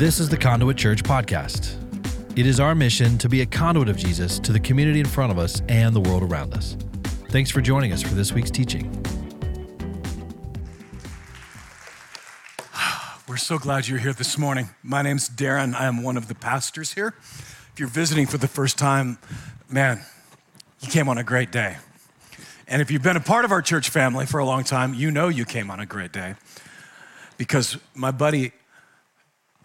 This 0.00 0.18
is 0.18 0.30
the 0.30 0.36
Conduit 0.38 0.78
Church 0.78 1.02
podcast. 1.02 1.76
It 2.34 2.46
is 2.46 2.58
our 2.58 2.74
mission 2.74 3.18
to 3.18 3.28
be 3.28 3.42
a 3.42 3.46
conduit 3.46 3.90
of 3.90 3.98
Jesus 3.98 4.38
to 4.38 4.50
the 4.50 4.58
community 4.58 4.98
in 4.98 5.04
front 5.04 5.30
of 5.30 5.38
us 5.38 5.60
and 5.68 5.94
the 5.94 6.00
world 6.00 6.22
around 6.22 6.54
us. 6.54 6.74
Thanks 7.28 7.50
for 7.50 7.60
joining 7.60 7.92
us 7.92 8.00
for 8.00 8.14
this 8.14 8.32
week's 8.32 8.50
teaching. 8.50 8.90
We're 13.28 13.36
so 13.36 13.58
glad 13.58 13.88
you're 13.88 13.98
here 13.98 14.14
this 14.14 14.38
morning. 14.38 14.70
My 14.82 15.02
name's 15.02 15.28
Darren. 15.28 15.74
I 15.74 15.84
am 15.84 16.02
one 16.02 16.16
of 16.16 16.28
the 16.28 16.34
pastors 16.34 16.94
here. 16.94 17.12
If 17.18 17.74
you're 17.76 17.86
visiting 17.86 18.26
for 18.26 18.38
the 18.38 18.48
first 18.48 18.78
time, 18.78 19.18
man, 19.68 20.00
you 20.80 20.88
came 20.88 21.10
on 21.10 21.18
a 21.18 21.24
great 21.24 21.52
day. 21.52 21.76
And 22.66 22.80
if 22.80 22.90
you've 22.90 23.02
been 23.02 23.18
a 23.18 23.20
part 23.20 23.44
of 23.44 23.52
our 23.52 23.60
church 23.60 23.90
family 23.90 24.24
for 24.24 24.38
a 24.38 24.46
long 24.46 24.64
time, 24.64 24.94
you 24.94 25.10
know 25.10 25.28
you 25.28 25.44
came 25.44 25.70
on 25.70 25.78
a 25.78 25.84
great 25.84 26.10
day. 26.10 26.36
Because 27.36 27.76
my 27.94 28.10
buddy, 28.10 28.52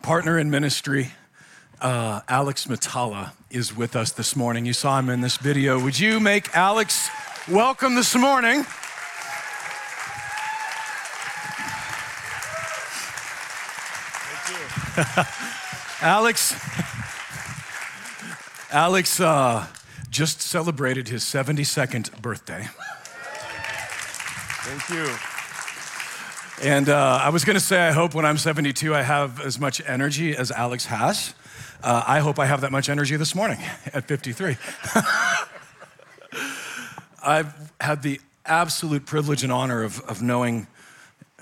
partner 0.02 0.40
in 0.40 0.50
ministry, 0.50 1.12
uh, 1.82 2.22
Alex 2.28 2.66
Mitala, 2.66 3.32
is 3.50 3.76
with 3.76 3.96
us 3.96 4.12
this 4.12 4.36
morning. 4.36 4.66
You 4.66 4.74
saw 4.74 5.00
him 5.00 5.10
in 5.10 5.22
this 5.22 5.38
video. 5.38 5.80
Would 5.84 6.00
you 6.00 6.20
make 6.20 6.56
Alex 6.56 7.10
welcome 7.48 7.96
this 7.96 8.16
morning? 8.16 8.66
Alex, 16.02 16.56
Alex 18.72 19.20
uh, 19.20 19.68
just 20.10 20.42
celebrated 20.42 21.10
his 21.10 21.24
72nd 21.24 22.22
birthday. 22.22 22.68
Thank 24.64 24.90
you. 24.90 25.35
And 26.64 26.88
uh, 26.88 27.20
I 27.22 27.30
was 27.30 27.44
going 27.44 27.56
to 27.56 27.64
say, 27.64 27.80
I 27.80 27.92
hope 27.92 28.14
when 28.14 28.26
I'm 28.26 28.38
72, 28.38 28.96
I 28.96 29.02
have 29.02 29.42
as 29.42 29.60
much 29.60 29.82
energy 29.86 30.36
as 30.36 30.52
Alex 30.52 30.86
has. 30.86 31.34
Uh, 31.84 32.02
I 32.08 32.20
hope 32.20 32.40
I 32.40 32.46
have 32.46 32.62
that 32.62 32.72
much 32.72 32.88
energy 32.88 33.18
this 33.18 33.36
morning 33.36 33.60
at 33.94 34.08
53. 34.08 34.56
I've 37.24 37.72
had 37.82 38.04
the 38.04 38.22
absolute 38.46 39.06
privilege 39.06 39.44
and 39.44 39.52
honor 39.52 39.84
of, 39.84 40.00
of 40.02 40.22
knowing 40.22 40.68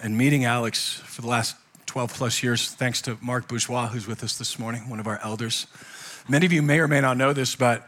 and 0.01 0.17
meeting 0.17 0.45
Alex 0.45 0.95
for 1.05 1.21
the 1.21 1.27
last 1.27 1.57
12 1.85 2.11
plus 2.11 2.41
years, 2.41 2.71
thanks 2.71 2.99
to 3.03 3.17
Mark 3.21 3.47
Bourgeois, 3.47 3.87
who's 3.87 4.07
with 4.07 4.23
us 4.23 4.39
this 4.39 4.57
morning, 4.57 4.89
one 4.89 4.99
of 4.99 5.05
our 5.05 5.19
elders. 5.23 5.67
Many 6.27 6.47
of 6.47 6.53
you 6.53 6.63
may 6.63 6.79
or 6.79 6.87
may 6.87 7.01
not 7.01 7.17
know 7.17 7.33
this, 7.33 7.55
but 7.55 7.87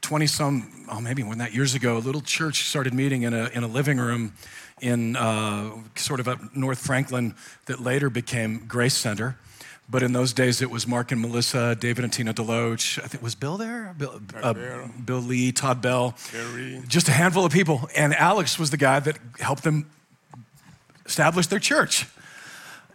20 0.00 0.26
some, 0.26 0.86
oh, 0.90 1.00
maybe 1.00 1.22
when 1.22 1.38
that 1.38 1.54
years 1.54 1.74
ago, 1.74 1.96
a 1.96 1.98
little 1.98 2.20
church 2.20 2.64
started 2.64 2.94
meeting 2.94 3.22
in 3.22 3.34
a, 3.34 3.48
in 3.48 3.64
a 3.64 3.66
living 3.66 3.98
room 3.98 4.32
in 4.80 5.16
uh, 5.16 5.70
sort 5.94 6.20
of 6.20 6.28
up 6.28 6.54
North 6.54 6.78
Franklin 6.78 7.34
that 7.66 7.80
later 7.80 8.10
became 8.10 8.66
Grace 8.66 8.94
Center. 8.94 9.36
But 9.88 10.02
in 10.02 10.12
those 10.12 10.32
days, 10.32 10.62
it 10.62 10.70
was 10.70 10.86
Mark 10.86 11.12
and 11.12 11.20
Melissa, 11.20 11.76
David 11.76 12.02
and 12.02 12.12
Tina 12.12 12.34
Deloach. 12.34 13.02
I 13.02 13.06
think 13.06 13.22
was 13.22 13.36
Bill 13.36 13.56
there, 13.56 13.94
Bill, 13.96 14.20
uh, 14.42 14.52
Bill 15.04 15.20
Lee, 15.20 15.52
Todd 15.52 15.80
Bell, 15.80 16.16
just 16.88 17.08
a 17.08 17.12
handful 17.12 17.44
of 17.44 17.52
people. 17.52 17.88
And 17.96 18.12
Alex 18.14 18.58
was 18.58 18.70
the 18.70 18.76
guy 18.76 18.98
that 19.00 19.16
helped 19.38 19.62
them 19.62 19.88
establish 21.04 21.46
their 21.46 21.60
church. 21.60 22.06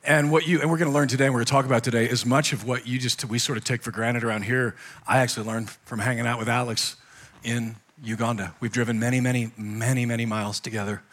And 0.03 0.31
what 0.31 0.47
you 0.47 0.61
and 0.61 0.71
we're 0.71 0.77
going 0.77 0.89
to 0.89 0.94
learn 0.94 1.07
today, 1.07 1.25
and 1.25 1.33
we're 1.33 1.41
going 1.41 1.45
to 1.45 1.52
talk 1.52 1.66
about 1.66 1.83
today, 1.83 2.05
is 2.05 2.25
much 2.25 2.53
of 2.53 2.66
what 2.66 2.88
you 2.88 2.97
just 2.97 3.23
we 3.25 3.38
sort 3.38 3.57
of 3.57 3.63
take 3.63 3.83
for 3.83 3.91
granted 3.91 4.23
around 4.23 4.44
here. 4.44 4.75
I 5.07 5.19
actually 5.19 5.45
learned 5.45 5.69
from 5.85 5.99
hanging 5.99 6.25
out 6.25 6.39
with 6.39 6.49
Alex 6.49 6.95
in 7.44 7.75
Uganda. 8.03 8.55
We've 8.59 8.72
driven 8.72 8.99
many, 8.99 9.22
many, 9.22 9.52
many, 9.57 10.07
many 10.07 10.25
miles 10.25 10.59
together. 10.59 11.03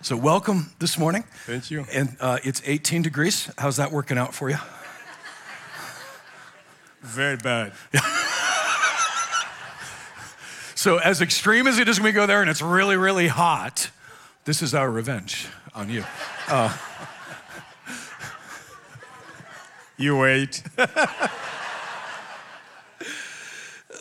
So 0.00 0.16
welcome 0.16 0.70
this 0.78 0.96
morning. 0.96 1.24
Thank 1.44 1.70
you. 1.70 1.84
And 1.92 2.16
uh, 2.20 2.38
it's 2.42 2.62
18 2.64 3.02
degrees. 3.02 3.50
How's 3.58 3.76
that 3.76 3.92
working 3.92 4.16
out 4.16 4.34
for 4.34 4.48
you? 4.48 4.56
Very 7.02 7.36
bad. 7.36 7.72
So 10.78 10.98
as 10.98 11.20
extreme 11.20 11.66
as 11.66 11.80
it 11.80 11.88
is 11.88 11.98
when 11.98 12.04
we 12.04 12.12
go 12.12 12.24
there, 12.24 12.40
and 12.40 12.48
it's 12.48 12.62
really, 12.62 12.96
really 12.96 13.26
hot, 13.26 13.90
this 14.44 14.62
is 14.62 14.74
our 14.74 14.88
revenge 14.88 15.48
on 15.74 15.90
you. 15.90 16.04
You 19.98 20.16
wait. 20.16 20.62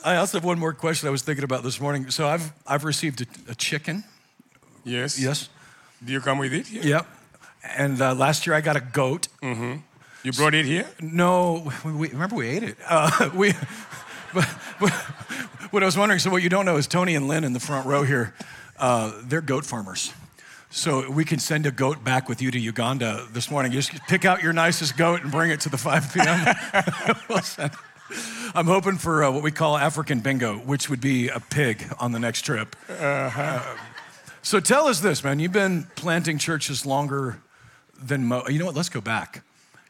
I 0.06 0.16
also 0.18 0.38
have 0.38 0.46
one 0.46 0.59
more 0.59 0.74
question 0.74 1.08
I 1.08 1.12
was 1.12 1.24
thinking 1.24 1.44
about 1.44 1.63
this 1.63 1.81
morning. 1.81 2.09
So 2.12 2.28
I've 2.28 2.52
I've 2.66 2.84
received 2.84 3.22
a, 3.22 3.25
a 3.52 3.56
chicken. 3.56 4.03
Yes. 4.84 5.19
Yes. 5.19 5.50
Do 6.06 6.13
you 6.13 6.22
come 6.22 6.38
with 6.38 6.53
it? 6.53 6.68
here? 6.68 6.84
Yep. 6.84 7.07
And 7.78 8.02
uh, 8.02 8.13
last 8.16 8.46
year 8.47 8.56
I 8.56 8.62
got 8.62 8.75
a 8.75 8.80
goat. 8.80 9.28
Mm-hmm. 9.41 9.78
You 10.24 10.31
brought 10.34 10.53
it 10.53 10.66
here? 10.66 10.86
No, 11.02 11.72
we, 11.84 11.91
we- 11.91 12.09
remember 12.09 12.36
we 12.36 12.47
ate 12.47 12.63
it. 12.63 12.78
Uh, 12.88 13.30
we, 13.36 13.53
but, 14.34 14.47
but 14.80 14.91
what 15.72 15.84
I 15.84 15.86
was 15.86 15.97
wondering, 15.97 16.19
so 16.19 16.30
what 16.30 16.44
you 16.44 16.50
don't 16.50 16.66
know 16.66 16.78
is 16.78 16.86
Tony 16.88 17.16
and 17.16 17.28
Lynn 17.28 17.44
in 17.44 17.53
the 17.53 17.59
front 17.59 17.86
row 17.88 18.03
here, 18.03 18.34
uh, 18.78 19.12
they're 19.24 19.41
goat 19.41 19.66
farmers. 19.66 20.13
So 20.70 21.10
we 21.10 21.24
can 21.24 21.40
send 21.40 21.66
a 21.66 21.72
goat 21.72 22.04
back 22.04 22.28
with 22.28 22.42
you 22.42 22.52
to 22.52 22.60
Uganda 22.60 23.26
this 23.32 23.50
morning. 23.50 23.72
You 23.72 23.80
just 23.82 23.94
pick 24.08 24.26
out 24.26 24.44
your 24.44 24.54
nicest 24.54 24.98
goat 24.98 25.22
and 25.24 25.32
bring 25.32 25.50
it 25.52 25.62
to 25.62 25.70
the 25.70 25.78
5 25.78 26.14
p.m. 26.14 27.16
We'll 27.30 27.40
send- 27.42 27.72
I'm 28.56 28.68
hoping 28.68 28.98
for 28.98 29.24
uh, 29.24 29.32
what 29.32 29.44
we 29.44 29.52
call 29.52 29.78
African 29.78 30.20
bingo, 30.22 30.56
which 30.60 30.90
would 30.90 31.02
be 31.02 31.28
a 31.30 31.40
pig 31.42 31.84
on 32.00 32.12
the 32.14 32.20
next 32.20 32.44
trip. 32.44 32.76
Uh, 32.90 33.76
so 34.42 34.60
tell 34.62 34.88
us 34.88 35.02
this, 35.02 35.24
man. 35.24 35.40
You've 35.40 35.52
been 35.52 35.88
planting 35.96 36.38
churches 36.38 36.86
longer 36.86 37.42
than 38.02 38.26
mo. 38.26 38.44
You 38.48 38.60
know 38.60 38.66
what? 38.66 38.76
Let's 38.76 38.88
go 38.90 39.02
back. 39.02 39.44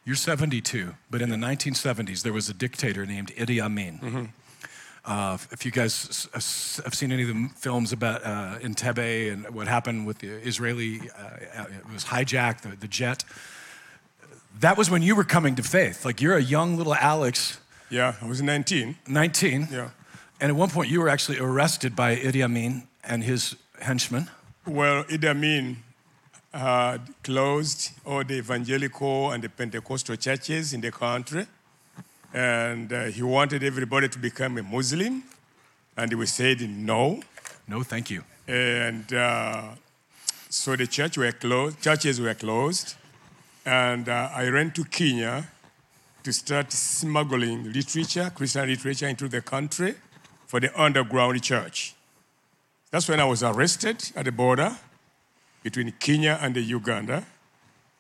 You're 0.03 0.15
72, 0.15 0.95
but 1.11 1.21
in 1.21 1.29
the 1.29 1.35
1970s, 1.35 2.23
there 2.23 2.33
was 2.33 2.49
a 2.49 2.53
dictator 2.53 3.05
named 3.05 3.31
Idi 3.35 3.61
Amin. 3.61 4.31
Uh, 5.07 5.37
if 5.51 5.65
you 5.65 5.71
guys 5.71 6.27
have 6.83 6.93
seen 6.93 7.13
any 7.13 7.23
of 7.23 7.29
the 7.29 7.49
films 7.55 7.93
about 7.93 8.25
uh, 8.25 8.59
Entebbe 8.59 9.31
and 9.31 9.49
what 9.55 9.67
happened 9.67 10.05
with 10.05 10.19
the 10.19 10.27
Israeli, 10.27 10.99
uh, 10.99 11.61
uh, 11.61 11.63
it 11.63 11.93
was 11.93 12.03
hijacked, 12.03 12.61
the, 12.61 12.75
the 12.75 12.89
jet. 12.89 13.23
That 14.59 14.77
was 14.77 14.89
when 14.89 15.01
you 15.01 15.15
were 15.15 15.23
coming 15.23 15.55
to 15.55 15.63
faith. 15.63 16.03
Like 16.03 16.21
you're 16.21 16.35
a 16.35 16.43
young 16.43 16.77
little 16.77 16.93
Alex, 16.93 17.59
Yeah, 17.89 18.15
I 18.21 18.27
was 18.27 18.41
19. 18.41 18.97
19. 19.07 19.69
Yeah. 19.71 19.89
And 20.41 20.49
at 20.51 20.55
one 20.57 20.69
point, 20.69 20.89
you 20.89 20.99
were 20.99 21.09
actually 21.09 21.39
arrested 21.39 21.95
by 21.95 22.17
Idi 22.17 22.43
Amin 22.43 22.83
and 23.03 23.23
his 23.23 23.55
henchmen. 23.79 24.29
Well, 24.65 25.05
Idi 25.05 25.29
Amin 25.29 25.77
had 26.53 26.99
closed 27.23 27.91
all 28.05 28.23
the 28.25 28.35
evangelical 28.35 29.31
and 29.31 29.41
the 29.41 29.49
Pentecostal 29.49 30.17
churches 30.17 30.73
in 30.73 30.81
the 30.81 30.91
country. 30.91 31.47
And 32.33 32.91
uh, 32.91 33.05
he 33.05 33.23
wanted 33.23 33.63
everybody 33.63 34.09
to 34.09 34.19
become 34.19 34.57
a 34.57 34.63
Muslim. 34.63 35.23
And 35.95 36.13
we 36.13 36.25
said 36.25 36.61
no. 36.61 37.21
No, 37.67 37.83
thank 37.83 38.09
you. 38.09 38.23
And 38.47 39.11
uh, 39.13 39.69
so 40.49 40.75
the 40.75 40.87
church 40.87 41.17
were 41.17 41.31
closed, 41.31 41.81
churches 41.81 42.21
were 42.21 42.33
closed. 42.33 42.95
And 43.65 44.07
uh, 44.07 44.29
I 44.33 44.47
ran 44.47 44.71
to 44.71 44.83
Kenya 44.85 45.47
to 46.23 46.33
start 46.33 46.71
smuggling 46.71 47.71
literature, 47.71 48.31
Christian 48.33 48.67
literature, 48.67 49.07
into 49.07 49.27
the 49.27 49.41
country 49.41 49.95
for 50.45 50.59
the 50.59 50.81
underground 50.81 51.41
church. 51.43 51.95
That's 52.91 53.09
when 53.09 53.19
I 53.19 53.25
was 53.25 53.43
arrested 53.43 54.11
at 54.15 54.25
the 54.25 54.31
border 54.31 54.77
between 55.63 55.91
Kenya 55.99 56.39
and 56.41 56.55
Uganda. 56.55 57.25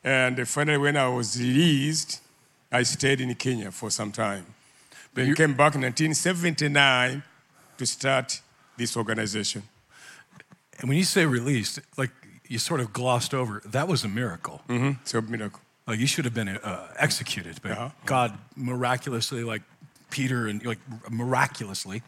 And 0.03 0.47
finally, 0.47 0.77
when 0.77 0.95
I 0.95 1.09
was 1.09 1.37
released, 1.37 2.21
I 2.71 2.83
stayed 2.83 3.21
in 3.21 3.33
Kenya 3.35 3.71
for 3.71 3.89
some 3.89 4.11
time. 4.11 4.45
Then 5.13 5.27
you- 5.27 5.35
came 5.35 5.53
back 5.55 5.75
in 5.75 5.81
1979 5.81 7.23
to 7.77 7.85
start 7.85 8.41
this 8.77 8.95
organization. 8.97 9.63
And 10.79 10.89
when 10.89 10.97
you 10.97 11.03
say 11.05 11.25
released, 11.25 11.79
like 11.97 12.11
you 12.47 12.59
sort 12.59 12.79
of 12.81 12.93
glossed 12.93 13.33
over, 13.33 13.61
that 13.65 13.87
was 13.87 14.03
a 14.03 14.07
miracle. 14.07 14.61
Mm-hmm. 14.69 14.91
So 15.05 15.21
miracle. 15.21 15.61
Like 15.87 15.99
you 15.99 16.07
should 16.07 16.25
have 16.25 16.33
been 16.33 16.49
uh, 16.49 16.93
executed, 16.97 17.59
but 17.61 17.71
Yeah. 17.71 17.91
God 18.05 18.37
miraculously, 18.55 19.43
like 19.43 19.61
Peter 20.09 20.47
and 20.47 20.63
like 20.65 20.79
miraculously, 21.09 22.01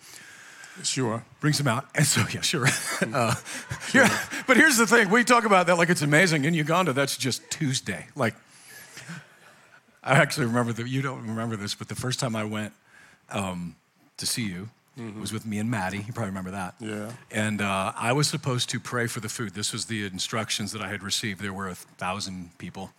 Sure. 0.83 1.23
brings 1.41 1.59
him 1.59 1.67
out. 1.67 1.85
And 1.95 2.05
so, 2.05 2.23
yeah, 2.31 2.41
sure. 2.41 2.67
uh, 3.13 3.35
yeah, 3.93 4.09
but 4.47 4.55
here's 4.57 4.77
the 4.77 4.85
thing: 4.87 5.09
we 5.09 5.23
talk 5.23 5.45
about 5.45 5.67
that 5.67 5.77
like 5.77 5.89
it's 5.89 6.01
amazing. 6.03 6.45
In 6.45 6.53
Uganda, 6.53 6.93
that's 6.93 7.17
just 7.17 7.41
Tuesday. 7.49 8.07
Like, 8.15 8.35
I 10.03 10.13
actually 10.13 10.45
remember 10.45 10.73
that 10.73 10.87
you 10.87 11.01
don't 11.01 11.27
remember 11.27 11.55
this, 11.55 11.75
but 11.75 11.87
the 11.87 11.95
first 11.95 12.19
time 12.19 12.35
I 12.35 12.43
went 12.43 12.73
um, 13.29 13.75
to 14.17 14.25
see 14.25 14.43
you 14.43 14.69
was 15.19 15.31
with 15.31 15.45
me 15.45 15.59
and 15.59 15.69
Maddie. 15.71 15.99
You 15.99 16.13
probably 16.13 16.29
remember 16.29 16.51
that. 16.51 16.75
Yeah. 16.79 17.11
And 17.31 17.61
uh, 17.61 17.93
I 17.95 18.11
was 18.11 18.27
supposed 18.27 18.69
to 18.71 18.79
pray 18.79 19.07
for 19.07 19.19
the 19.19 19.29
food. 19.29 19.53
This 19.53 19.71
was 19.71 19.85
the 19.85 20.05
instructions 20.05 20.71
that 20.73 20.81
I 20.81 20.89
had 20.89 21.03
received. 21.03 21.41
There 21.41 21.53
were 21.53 21.69
a 21.69 21.75
thousand 21.75 22.57
people. 22.57 22.91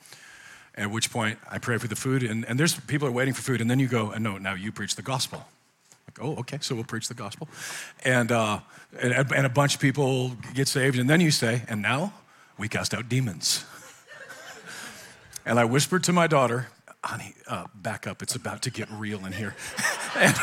At 0.76 0.90
which 0.90 1.10
point 1.10 1.38
I 1.50 1.58
pray 1.58 1.78
for 1.78 1.88
the 1.88 1.96
food, 1.96 2.22
and, 2.22 2.44
and 2.46 2.58
there's 2.58 2.78
people 2.80 3.06
are 3.06 3.12
waiting 3.12 3.34
for 3.34 3.42
food, 3.42 3.60
and 3.60 3.70
then 3.70 3.78
you 3.78 3.88
go, 3.88 4.12
and 4.12 4.24
no, 4.24 4.38
now 4.38 4.54
you 4.54 4.72
preach 4.72 4.94
the 4.94 5.02
gospel. 5.02 5.44
Like, 6.06 6.24
oh, 6.24 6.40
okay, 6.40 6.58
so 6.60 6.74
we'll 6.74 6.84
preach 6.84 7.08
the 7.08 7.14
gospel. 7.14 7.48
And, 8.04 8.32
uh, 8.32 8.60
and, 8.98 9.12
and 9.12 9.46
a 9.46 9.50
bunch 9.50 9.74
of 9.74 9.80
people 9.80 10.36
get 10.54 10.68
saved, 10.68 10.98
and 10.98 11.10
then 11.10 11.20
you 11.20 11.32
say, 11.32 11.64
and 11.68 11.82
now 11.82 12.14
we 12.56 12.68
cast 12.68 12.94
out 12.94 13.08
demons. 13.08 13.64
and 15.44 15.58
I 15.58 15.64
whispered 15.64 16.04
to 16.04 16.12
my 16.12 16.28
daughter, 16.28 16.68
honey, 17.02 17.34
uh, 17.46 17.66
back 17.74 18.06
up. 18.06 18.22
It's 18.22 18.34
about 18.34 18.62
to 18.62 18.70
get 18.70 18.88
real 18.90 19.24
in 19.24 19.32
here. 19.32 19.54
and, 20.16 20.36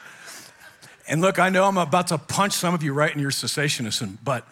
and 1.08 1.20
look, 1.20 1.38
I 1.38 1.50
know 1.50 1.64
I'm 1.64 1.76
about 1.76 2.08
to 2.08 2.18
punch 2.18 2.54
some 2.54 2.74
of 2.74 2.82
you 2.82 2.92
right 2.92 3.12
in 3.12 3.20
your 3.20 3.30
cessationism, 3.30 4.18
but 4.22 4.46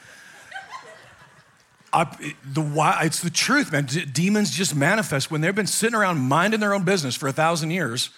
I, 1.93 2.35
the 2.45 2.61
why, 2.61 3.03
it's 3.05 3.21
the 3.21 3.31
truth, 3.31 3.73
man. 3.73 3.87
D- 3.87 4.05
demons 4.05 4.51
just 4.51 4.75
manifest 4.75 5.31
when 5.31 5.41
they've 5.41 5.55
been 5.55 5.67
sitting 5.67 5.95
around 5.95 6.19
minding 6.19 6.61
their 6.61 6.75
own 6.75 6.85
business 6.85 7.17
for 7.17 7.29
a 7.29 7.33
thousand 7.33 7.71
years, 7.71 8.11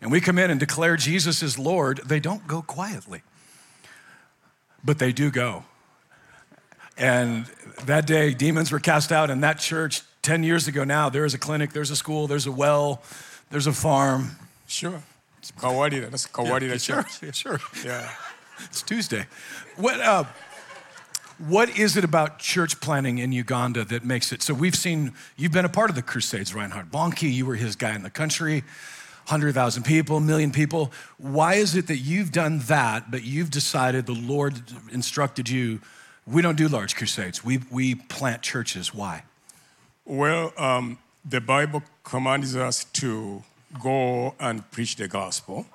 and 0.00 0.10
we 0.10 0.20
come 0.20 0.38
in 0.38 0.50
and 0.50 0.58
declare 0.58 0.96
Jesus 0.96 1.42
is 1.42 1.58
Lord. 1.58 2.00
They 2.06 2.20
don't 2.20 2.46
go 2.46 2.62
quietly, 2.62 3.22
but 4.82 4.98
they 4.98 5.12
do 5.12 5.30
go. 5.30 5.64
And 6.96 7.46
that 7.84 8.06
day, 8.06 8.32
demons 8.32 8.72
were 8.72 8.80
cast 8.80 9.12
out 9.12 9.28
in 9.28 9.40
that 9.42 9.58
church 9.58 10.02
10 10.22 10.42
years 10.42 10.68
ago 10.68 10.84
now. 10.84 11.08
There 11.08 11.24
is 11.24 11.34
a 11.34 11.38
clinic, 11.38 11.72
there's 11.72 11.90
a 11.90 11.96
school, 11.96 12.26
there's 12.26 12.46
a 12.46 12.52
well, 12.52 13.02
there's 13.50 13.66
a 13.66 13.72
farm. 13.72 14.36
Sure. 14.66 15.02
It's. 15.38 15.50
That's 16.10 16.26
Kawadida 16.28 16.70
yeah, 16.70 16.76
sure, 16.76 17.02
Church. 17.02 17.22
Yeah, 17.22 17.30
sure. 17.32 17.60
Yeah. 17.84 18.10
It's 18.64 18.82
Tuesday. 18.82 19.24
What, 19.76 20.00
uh, 20.00 20.24
what 21.38 21.78
is 21.78 21.96
it 21.96 22.04
about 22.04 22.38
church 22.38 22.78
planning 22.78 23.16
in 23.16 23.32
Uganda 23.32 23.86
that 23.86 24.04
makes 24.04 24.32
it? 24.32 24.42
So 24.42 24.52
we've 24.52 24.74
seen, 24.74 25.14
you've 25.38 25.52
been 25.52 25.64
a 25.64 25.70
part 25.70 25.88
of 25.88 25.96
the 25.96 26.02
Crusades, 26.02 26.54
Reinhard 26.54 26.90
Bonnke, 26.92 27.32
you 27.32 27.46
were 27.46 27.54
his 27.54 27.74
guy 27.74 27.94
in 27.94 28.02
the 28.02 28.10
country, 28.10 28.60
100,000 29.26 29.82
people, 29.82 30.20
million 30.20 30.52
people. 30.52 30.92
Why 31.16 31.54
is 31.54 31.74
it 31.74 31.86
that 31.86 31.96
you've 31.96 32.32
done 32.32 32.58
that, 32.66 33.10
but 33.10 33.24
you've 33.24 33.50
decided 33.50 34.04
the 34.04 34.12
Lord 34.12 34.60
instructed 34.92 35.48
you, 35.48 35.80
we 36.26 36.42
don't 36.42 36.56
do 36.56 36.68
large 36.68 36.94
crusades, 36.94 37.42
we, 37.42 37.60
we 37.70 37.94
plant 37.94 38.42
churches? 38.42 38.92
Why? 38.92 39.22
Well, 40.10 40.52
um, 40.56 40.98
the 41.24 41.40
Bible 41.40 41.84
commands 42.02 42.56
us 42.56 42.82
to 42.94 43.44
go 43.80 44.34
and 44.40 44.68
preach 44.72 44.96
the 44.96 45.06
gospel, 45.06 45.66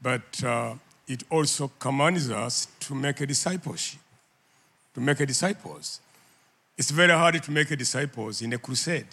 but 0.00 0.42
uh, 0.42 0.76
it 1.06 1.24
also 1.28 1.70
commands 1.78 2.30
us 2.30 2.68
to 2.80 2.94
make 2.94 3.20
a 3.20 3.26
discipleship 3.26 4.00
to 4.94 5.00
make 5.00 5.20
a 5.20 5.26
disciples. 5.26 6.00
It's 6.78 6.90
very 6.90 7.12
hard 7.12 7.42
to 7.42 7.50
make 7.50 7.70
a 7.70 7.76
disciples 7.76 8.40
in 8.40 8.54
a 8.54 8.58
crusade. 8.58 9.08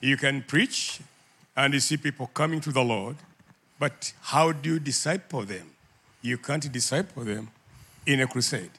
You 0.00 0.16
can 0.16 0.42
preach 0.42 1.00
and 1.54 1.74
you 1.74 1.80
see 1.80 1.98
people 1.98 2.28
coming 2.32 2.62
to 2.62 2.72
the 2.72 2.82
Lord, 2.82 3.16
but 3.78 4.14
how 4.22 4.52
do 4.52 4.70
you 4.70 4.78
disciple 4.80 5.44
them? 5.44 5.66
You 6.22 6.38
can't 6.38 6.72
disciple 6.72 7.24
them 7.24 7.50
in 8.06 8.22
a 8.22 8.26
crusade. 8.26 8.70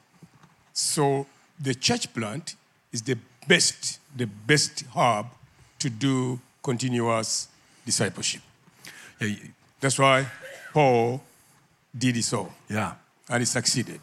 So 0.74 1.28
the 1.60 1.76
church 1.76 2.12
plant 2.16 2.56
is 2.92 3.04
the 3.04 3.20
best, 3.48 4.00
the 4.16 4.28
best 4.28 4.86
hub 4.94 5.28
to 5.80 5.90
do 5.90 6.40
continuous 6.64 7.48
discipleship. 7.86 8.42
Yeah. 9.20 9.36
That's 9.80 9.98
why 9.98 10.28
Paul 10.74 11.24
did 11.98 12.18
it 12.18 12.24
so. 12.24 12.52
Yeah. 12.70 12.94
And 13.30 13.40
he 13.42 13.46
succeeded. 13.46 14.00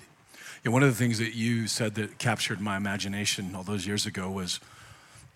Yeah, 0.64 0.73
one 0.73 0.82
of 0.82 0.88
the 0.88 0.96
things 0.96 1.19
that 1.19 1.35
you 1.35 1.69
said 1.69 1.94
that 1.94 2.19
captured 2.19 2.61
my 2.61 2.76
imagination 2.76 3.55
all 3.55 3.62
those 3.62 3.87
years 3.87 4.06
ago 4.06 4.31
was 4.31 4.58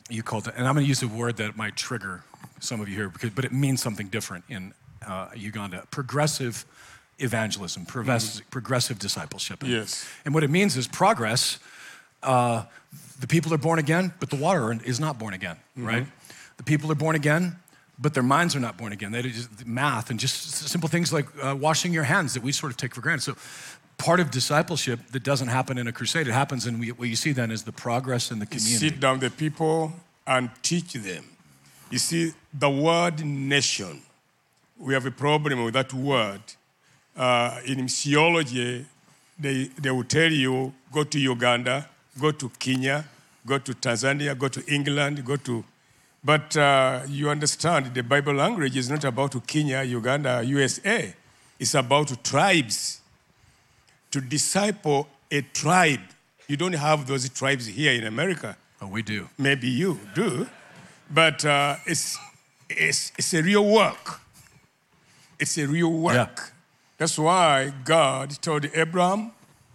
you 0.09 0.23
called 0.23 0.49
it, 0.49 0.55
and 0.57 0.67
I'm 0.67 0.75
going 0.75 0.85
to 0.85 0.89
use 0.89 1.03
a 1.03 1.09
word 1.09 1.37
that 1.37 1.57
might 1.57 1.77
trigger 1.77 2.25
some 2.59 2.81
of 2.81 2.89
you 2.89 2.97
here, 2.97 3.09
because, 3.09 3.31
but 3.31 3.45
it 3.45 3.53
means 3.53 3.81
something 3.81 4.09
different 4.09 4.45
in 4.49 4.75
uh, 5.07 5.29
Uganda 5.35 5.85
progressive 5.91 6.65
evangelism, 7.19 7.87
progressive, 7.87 8.43
mm-hmm. 8.43 8.51
progressive 8.51 8.99
discipleship. 8.99 9.63
And, 9.63 9.71
yes. 9.71 10.09
And 10.25 10.35
what 10.35 10.43
it 10.43 10.51
means 10.51 10.77
is 10.77 10.89
progress. 10.89 11.59
Uh, 12.23 12.65
the 13.21 13.27
people 13.27 13.55
are 13.55 13.59
born 13.59 13.79
again, 13.79 14.13
but 14.21 14.31
the 14.31 14.37
water 14.37 14.77
is 14.85 14.99
not 14.99 15.19
born 15.19 15.35
again, 15.35 15.57
mm-hmm. 15.77 15.87
right? 15.87 16.07
The 16.57 16.63
people 16.65 16.91
are 16.91 16.97
born 16.97 17.17
again, 17.17 17.57
but 17.99 18.15
their 18.15 18.23
minds 18.23 18.57
are 18.57 18.61
not 18.61 18.77
born 18.77 18.93
again. 18.93 19.13
They 19.13 19.23
just 19.23 19.67
math 19.67 20.11
and 20.11 20.19
just 20.19 20.51
simple 20.69 20.89
things 20.89 21.13
like 21.13 21.27
uh, 21.41 21.57
washing 21.59 21.93
your 21.93 22.05
hands 22.05 22.35
that 22.35 22.43
we 22.43 22.53
sort 22.53 22.73
of 22.73 22.77
take 22.77 22.95
for 22.95 23.01
granted. 23.01 23.23
So 23.23 23.37
part 23.97 24.19
of 24.19 24.31
discipleship 24.31 24.99
that 25.13 25.23
doesn't 25.23 25.49
happen 25.49 25.79
in 25.79 25.87
a 25.87 25.93
crusade. 25.93 26.27
It 26.27 26.33
happens 26.33 26.67
in 26.67 26.79
what 26.97 27.09
you 27.09 27.17
see 27.17 27.33
then 27.33 27.51
is 27.51 27.63
the 27.63 27.73
progress 27.73 28.31
in 28.31 28.41
the 28.41 28.47
community. 28.47 28.89
Sit 28.89 29.01
down 29.01 29.21
the 29.21 29.31
people 29.31 29.93
and 30.27 30.51
teach 30.63 30.93
them. 30.95 31.25
You 31.91 31.99
see, 31.99 32.33
the 32.53 32.71
word 32.71 33.25
nation, 33.25 34.03
we 34.79 34.95
have 34.95 35.07
a 35.07 35.11
problem 35.11 35.65
with 35.65 35.75
that 35.75 35.93
word. 35.93 36.41
Uh, 37.17 37.61
in 37.67 37.79
missiology, 37.79 38.87
they, 39.39 39.65
they 39.79 39.91
will 39.91 40.05
tell 40.05 40.33
you 40.33 40.73
go 40.93 41.05
to 41.05 41.19
Uganda, 41.19 41.89
go 42.19 42.31
to 42.33 42.51
Kenya, 42.59 43.05
go 43.47 43.59
to 43.59 43.73
Tanzania, 43.73 44.37
go 44.39 44.49
to 44.49 44.65
England, 44.73 45.25
go 45.25 45.37
to. 45.37 45.65
But 46.25 46.57
uh, 46.57 47.01
you 47.09 47.31
understand 47.31 47.95
the 47.95 48.03
Bible 48.03 48.35
language 48.35 48.77
is 48.77 48.89
not 48.89 49.05
about 49.05 49.47
Kenya, 49.47 49.83
Uganda, 49.83 50.43
USA. 50.45 51.15
It's 51.59 51.75
about 51.75 52.25
tribes 52.25 53.01
to 54.11 54.21
disciple 54.21 55.09
a 55.31 55.43
tribe. 55.43 56.01
You 56.47 56.57
don't 56.57 56.75
have 56.75 57.07
those 57.07 57.29
tribes 57.31 57.67
here 57.67 57.93
in 57.93 58.05
America. 58.05 58.57
Oh, 58.81 58.89
we 58.89 59.03
do. 59.03 59.29
Maybe 59.39 59.69
you 59.69 59.99
do. 60.15 60.47
But 61.11 61.45
uh, 61.45 61.77
it's, 61.87 62.19
it's, 62.69 63.13
it's 63.17 63.33
a 63.35 63.43
real 63.43 63.65
work. 63.65 64.21
It's 65.39 65.57
a 65.59 65.67
real 65.67 65.93
work. 65.93 66.15
Yeah. 66.15 66.45
That's 66.99 67.19
why 67.19 67.73
God 67.85 68.31
told 68.43 68.67
Abraham, 68.75 69.33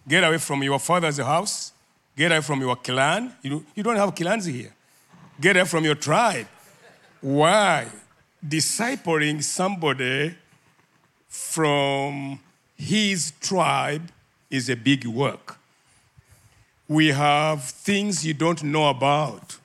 get 0.08 0.24
away 0.24 0.38
from 0.38 0.64
your 0.64 0.80
father's 0.80 1.18
house, 1.18 1.74
get 2.18 2.32
away 2.32 2.42
from 2.42 2.60
your 2.60 2.76
clan. 2.76 3.32
You, 3.44 3.64
you 3.76 3.84
don't 3.84 3.96
have 3.96 4.14
clans 4.16 4.46
here. 4.46 4.74
Get 5.40 5.56
away 5.56 5.66
from 5.66 5.86
your 5.86 5.96
tribe. 5.96 6.48
Why? 7.22 7.88
Discipling 8.46 9.44
somebody 9.44 10.36
from 11.30 12.40
his 12.76 13.32
tribe 13.40 14.10
is 14.50 14.70
a 14.70 14.76
big 14.76 15.06
work. 15.06 15.58
We 16.88 17.08
have 17.10 17.64
things 17.64 18.26
you 18.26 18.34
don't 18.34 18.64
know 18.64 18.90
about. 18.90 19.58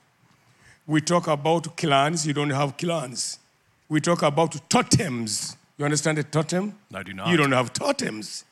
We 0.85 0.99
talk 1.01 1.27
about 1.27 1.77
clans, 1.77 2.27
you 2.27 2.33
don't 2.33 2.49
have 2.49 2.77
clans. 2.77 3.39
We 3.87 4.01
talk 4.01 4.21
about 4.21 4.69
totems. 4.69 5.55
You 5.77 5.85
understand 5.85 6.17
a 6.19 6.23
totem? 6.23 6.75
I 6.93 7.03
do 7.03 7.13
not. 7.13 7.29
You 7.29 7.37
don't 7.37 7.51
have 7.51 7.73
totems. 7.73 8.43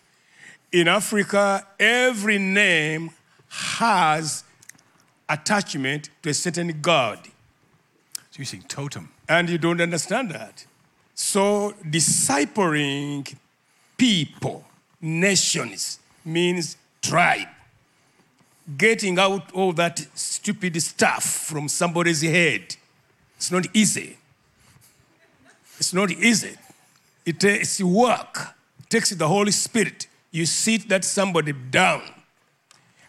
In 0.72 0.88
Africa, 0.88 1.68
every 1.80 2.38
name 2.38 3.12
has 3.52 4.46
attachment 5.28 6.10
to 6.22 6.30
a 6.30 6.34
certain 6.34 6.80
god. 6.82 7.20
So 8.32 8.38
you're 8.38 8.46
saying 8.46 8.64
totem. 8.70 9.10
And 9.28 9.50
you 9.50 9.58
don't 9.58 9.82
understand 9.82 10.32
that. 10.32 10.66
So 11.14 11.74
discipling 11.86 13.36
people, 13.98 14.64
nations, 15.02 16.00
means 16.24 16.78
tribe. 17.02 17.50
Getting 18.78 19.20
out 19.20 19.52
all 19.52 19.74
that 19.74 20.00
stupid 20.16 20.82
stuff 20.82 21.24
from 21.24 21.68
somebody's 21.68 22.22
head. 22.22 22.78
It's 23.36 23.52
not 23.52 23.68
easy. 23.74 24.18
It's 25.78 25.94
not 25.94 26.10
easy. 26.10 26.56
It 27.26 27.40
takes 27.40 27.82
work. 27.82 28.56
It 28.80 28.90
takes 28.90 29.10
the 29.10 29.28
Holy 29.28 29.52
Spirit. 29.52 30.08
You 30.32 30.46
sit 30.46 30.88
that 30.88 31.04
somebody 31.04 31.52
down 31.52 32.02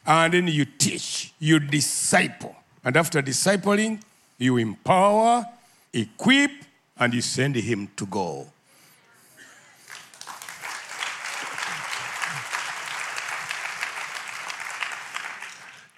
and 0.07 0.35
then 0.35 0.49
you 0.49 0.65
teach, 0.65 1.33
you 1.39 1.59
disciple. 1.59 2.57
And 2.85 2.97
after 2.97 3.23
discipling, 3.23 4.03
you 4.39 4.57
empower, 4.57 5.47
equip, 5.93 6.51
and 6.99 7.15
you 7.15 7.21
send 7.21 7.57
him 7.57 7.89
to 7.97 8.07
go. 8.07 8.49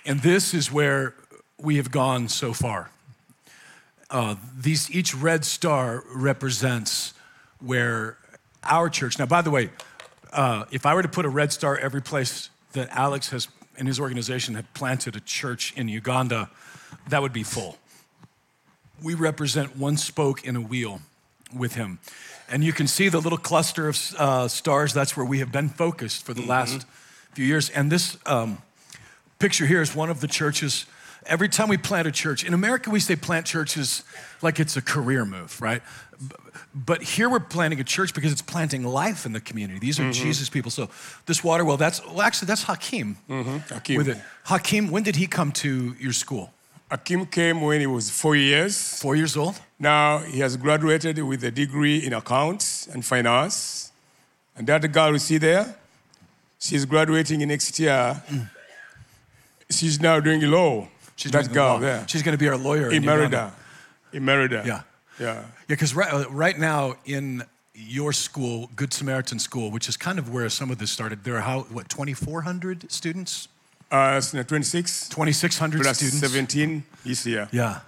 And 0.07 0.21
this 0.21 0.53
is 0.53 0.71
where 0.71 1.15
we 1.59 1.77
have 1.77 1.91
gone 1.91 2.29
so 2.29 2.53
far. 2.53 2.91
Uh, 4.11 4.37
these, 4.57 4.91
each 4.91 5.15
red 5.15 5.47
star 5.47 6.05
represents 6.15 7.15
where 7.59 8.19
our 8.63 8.91
church, 8.91 9.19
now, 9.19 9.25
by 9.25 9.41
the 9.41 9.51
way, 9.51 9.71
uh, 10.33 10.67
if 10.71 10.85
I 10.85 10.95
were 10.95 11.03
to 11.03 11.09
put 11.09 11.25
a 11.25 11.29
red 11.31 11.53
star 11.53 11.79
every 11.79 12.03
place 12.03 12.51
that 12.73 12.91
Alex 12.91 13.31
has 13.31 13.49
and 13.79 13.89
his 13.89 14.01
organization 14.01 14.55
had 14.55 14.73
planted 14.75 15.17
a 15.17 15.21
church 15.21 15.73
in 15.77 15.89
Uganda, 15.89 16.51
that 17.09 17.23
would 17.23 17.33
be 17.33 17.43
full. 17.43 17.79
We 19.03 19.15
represent 19.15 19.77
one 19.77 19.97
spoke 19.97 20.45
in 20.45 20.57
a 20.57 20.61
wheel 20.61 21.01
with 21.55 21.75
him. 21.75 21.99
And 22.49 22.63
you 22.63 22.73
can 22.73 22.87
see 22.87 23.09
the 23.09 23.21
little 23.21 23.39
cluster 23.39 23.89
of 23.89 24.15
uh, 24.19 24.49
stars, 24.49 24.93
that's 24.93 25.17
where 25.17 25.27
we 25.27 25.39
have 25.39 25.51
been 25.51 25.69
focused 25.69 26.25
for 26.25 26.35
the 26.35 26.41
mm-hmm. 26.41 26.51
last 26.51 26.87
few 27.33 27.45
years. 27.45 27.71
And 27.71 27.91
this, 27.91 28.17
um, 28.27 28.59
picture 29.39 29.67
here 29.67 29.83
is 29.83 29.95
one 29.95 30.11
of 30.11 30.21
the 30.21 30.27
churches. 30.27 30.87
Every 31.27 31.49
time 31.49 31.69
we 31.69 31.77
plant 31.77 32.07
a 32.07 32.13
church, 32.13 32.45
in 32.45 32.55
America, 32.55 32.91
we 32.91 33.01
say 33.01 33.17
plant 33.17 33.47
churches 33.47 34.05
like 34.43 34.61
it's 34.61 34.77
a 34.77 34.83
career 34.83 35.25
move, 35.25 35.61
right? 35.61 35.83
But 36.75 37.03
here 37.03 37.29
we're 37.31 37.41
planting 37.41 37.81
a 37.81 37.85
church 37.85 38.15
because 38.15 38.33
it's 38.33 38.43
planting 38.43 38.85
life 38.85 39.27
in 39.27 39.33
the 39.33 39.41
community. 39.41 39.79
These 39.79 40.01
are 40.01 40.05
mm-hmm. 40.05 40.25
Jesus 40.25 40.49
people. 40.49 40.71
So 40.71 40.89
this 41.27 41.43
water 41.43 41.65
well, 41.65 41.77
that's 41.77 42.05
well, 42.07 42.23
actually 42.23 42.47
that's 42.47 42.65
Hakim. 42.65 43.17
Mm-hmm. 43.29 43.75
Hakeem. 43.75 43.97
With 43.97 44.09
it. 44.09 44.19
Hakeem, 44.45 44.91
when 44.91 45.03
did 45.03 45.17
he 45.17 45.27
come 45.27 45.53
to 45.53 45.95
your 45.99 46.13
school? 46.13 46.53
Hakim 46.91 47.27
came 47.27 47.61
when 47.61 47.81
he 47.81 47.87
was 47.87 48.11
four 48.11 48.37
years. 48.37 49.01
Four 49.01 49.17
years 49.17 49.37
old. 49.37 49.61
Now 49.79 50.19
he 50.19 50.41
has 50.41 50.57
graduated 50.57 51.19
with 51.23 51.43
a 51.45 51.51
degree 51.51 52.05
in 52.05 52.13
accounts 52.13 52.87
and 52.87 53.05
finance. 53.05 53.93
And 54.57 54.67
that 54.67 54.91
girl 54.93 55.13
you 55.13 55.19
see 55.19 55.39
there, 55.39 55.75
she's 56.59 56.85
graduating 56.85 57.41
next 57.49 57.79
year. 57.81 58.23
She's 59.71 60.01
now 60.01 60.21
doing 60.21 60.43
law. 60.43 60.89
She's 61.17 61.31
that 61.33 61.41
doing 61.43 61.49
the 61.49 61.55
girl 61.55 61.69
law. 61.75 61.79
there. 61.79 62.05
She's 62.09 62.23
going 62.23 62.37
to 62.39 62.39
be 62.39 62.49
our 62.49 62.57
lawyer 62.57 62.89
in 62.91 62.97
in 62.97 63.03
Uganda. 63.05 63.53
In 64.13 64.25
Merida. 64.25 64.63
Yeah. 64.67 64.83
Yeah. 65.19 65.35
Yeah, 65.35 65.43
because 65.69 65.95
right, 65.95 66.13
uh, 66.13 66.29
right 66.31 66.59
now 66.59 66.95
in 67.05 67.45
your 67.75 68.13
school, 68.13 68.71
Good 68.77 68.93
Samaritan 68.93 69.39
School, 69.39 69.71
which 69.71 69.89
is 69.89 69.97
kind 69.97 70.19
of 70.19 70.29
where 70.33 70.49
some 70.49 70.71
of 70.73 70.79
this 70.79 70.91
started, 70.91 71.23
there 71.25 71.37
are 71.37 71.41
how 71.41 71.61
what 71.71 71.89
2,400 71.89 72.91
students, 72.91 73.49
Uh, 73.93 74.19
it's 74.19 74.33
26 74.33 75.09
2,600 75.09 75.83
plus 75.83 75.97
students. 75.99 76.21
17 76.21 76.83
this 77.05 77.25
year. 77.27 77.49
Yeah, 77.53 77.81